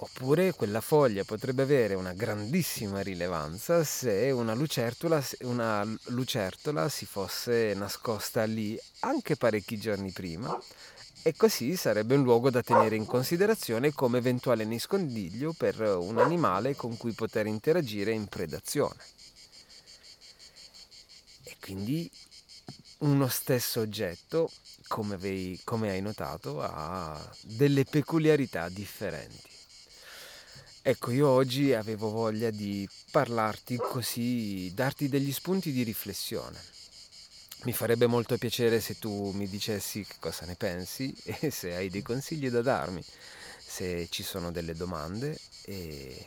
Oppure 0.03 0.53
quella 0.53 0.81
foglia 0.81 1.23
potrebbe 1.23 1.63
avere 1.63 1.93
una 1.93 2.13
grandissima 2.13 3.01
rilevanza 3.01 3.83
se 3.83 4.31
una 4.31 4.53
lucertola, 4.53 5.23
una 5.41 5.83
lucertola 6.05 6.89
si 6.89 7.05
fosse 7.05 7.73
nascosta 7.75 8.43
lì 8.43 8.79
anche 9.01 9.35
parecchi 9.35 9.77
giorni 9.77 10.11
prima 10.11 10.59
e 11.23 11.35
così 11.35 11.75
sarebbe 11.75 12.15
un 12.15 12.23
luogo 12.23 12.49
da 12.49 12.63
tenere 12.63 12.95
in 12.95 13.05
considerazione 13.05 13.93
come 13.93 14.17
eventuale 14.17 14.65
nascondiglio 14.65 15.53
per 15.53 15.79
un 15.79 16.17
animale 16.17 16.75
con 16.75 16.97
cui 16.97 17.11
poter 17.11 17.45
interagire 17.45 18.11
in 18.11 18.27
predazione. 18.27 18.97
E 21.43 21.57
quindi 21.59 22.09
uno 22.99 23.27
stesso 23.27 23.81
oggetto, 23.81 24.51
come, 24.87 25.15
avevi, 25.15 25.59
come 25.63 25.91
hai 25.91 26.01
notato, 26.01 26.61
ha 26.61 27.19
delle 27.41 27.85
peculiarità 27.85 28.69
differenti. 28.69 29.49
Ecco, 30.81 31.11
io 31.11 31.27
oggi 31.27 31.73
avevo 31.73 32.09
voglia 32.09 32.49
di 32.49 32.89
parlarti 33.11 33.77
così, 33.77 34.73
darti 34.73 35.07
degli 35.07 35.31
spunti 35.31 35.71
di 35.71 35.83
riflessione. 35.83 36.80
Mi 37.63 37.73
farebbe 37.73 38.07
molto 38.07 38.39
piacere 38.39 38.81
se 38.81 38.97
tu 38.97 39.29
mi 39.35 39.47
dicessi 39.47 40.03
che 40.03 40.15
cosa 40.19 40.47
ne 40.47 40.55
pensi 40.55 41.15
e 41.23 41.51
se 41.51 41.75
hai 41.75 41.91
dei 41.91 42.01
consigli 42.01 42.49
da 42.49 42.63
darmi, 42.63 43.05
se 43.63 44.07
ci 44.09 44.23
sono 44.23 44.51
delle 44.51 44.73
domande 44.73 45.37
e 45.65 46.25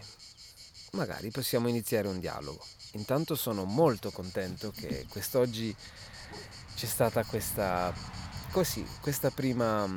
magari 0.92 1.32
possiamo 1.32 1.66
iniziare 1.66 2.06
un 2.06 2.20
dialogo. 2.20 2.64
Intanto 2.92 3.34
sono 3.34 3.64
molto 3.64 4.12
contento 4.12 4.70
che 4.70 5.06
quest'oggi 5.08 5.74
c'è 6.76 6.86
stata 6.86 7.24
questa, 7.24 7.92
così, 8.52 8.86
questa, 9.00 9.32
prima, 9.32 9.92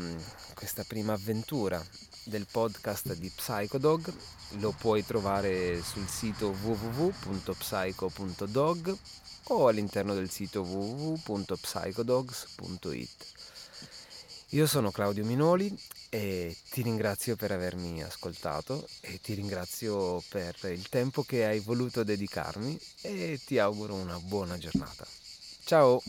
questa 0.55 0.83
prima 0.85 1.13
avventura 1.13 1.85
del 2.23 2.47
podcast 2.49 3.13
di 3.13 3.29
Psychodog. 3.29 4.11
Lo 4.59 4.71
puoi 4.71 5.05
trovare 5.05 5.83
sul 5.83 6.07
sito 6.07 6.49
www.psycho.dog 6.49 8.97
o 9.49 9.67
all'interno 9.67 10.13
del 10.13 10.29
sito 10.29 10.61
www.psychodogs.it. 10.61 13.25
Io 14.51 14.65
sono 14.65 14.91
Claudio 14.91 15.25
Minoli 15.25 15.77
e 16.09 16.55
ti 16.69 16.81
ringrazio 16.81 17.35
per 17.35 17.51
avermi 17.51 18.01
ascoltato 18.01 18.87
e 19.01 19.19
ti 19.19 19.33
ringrazio 19.33 20.23
per 20.29 20.55
il 20.71 20.87
tempo 20.87 21.23
che 21.23 21.45
hai 21.45 21.59
voluto 21.59 22.03
dedicarmi 22.03 22.79
e 23.01 23.41
ti 23.45 23.59
auguro 23.59 23.95
una 23.95 24.17
buona 24.19 24.57
giornata. 24.57 25.05
Ciao! 25.65 26.01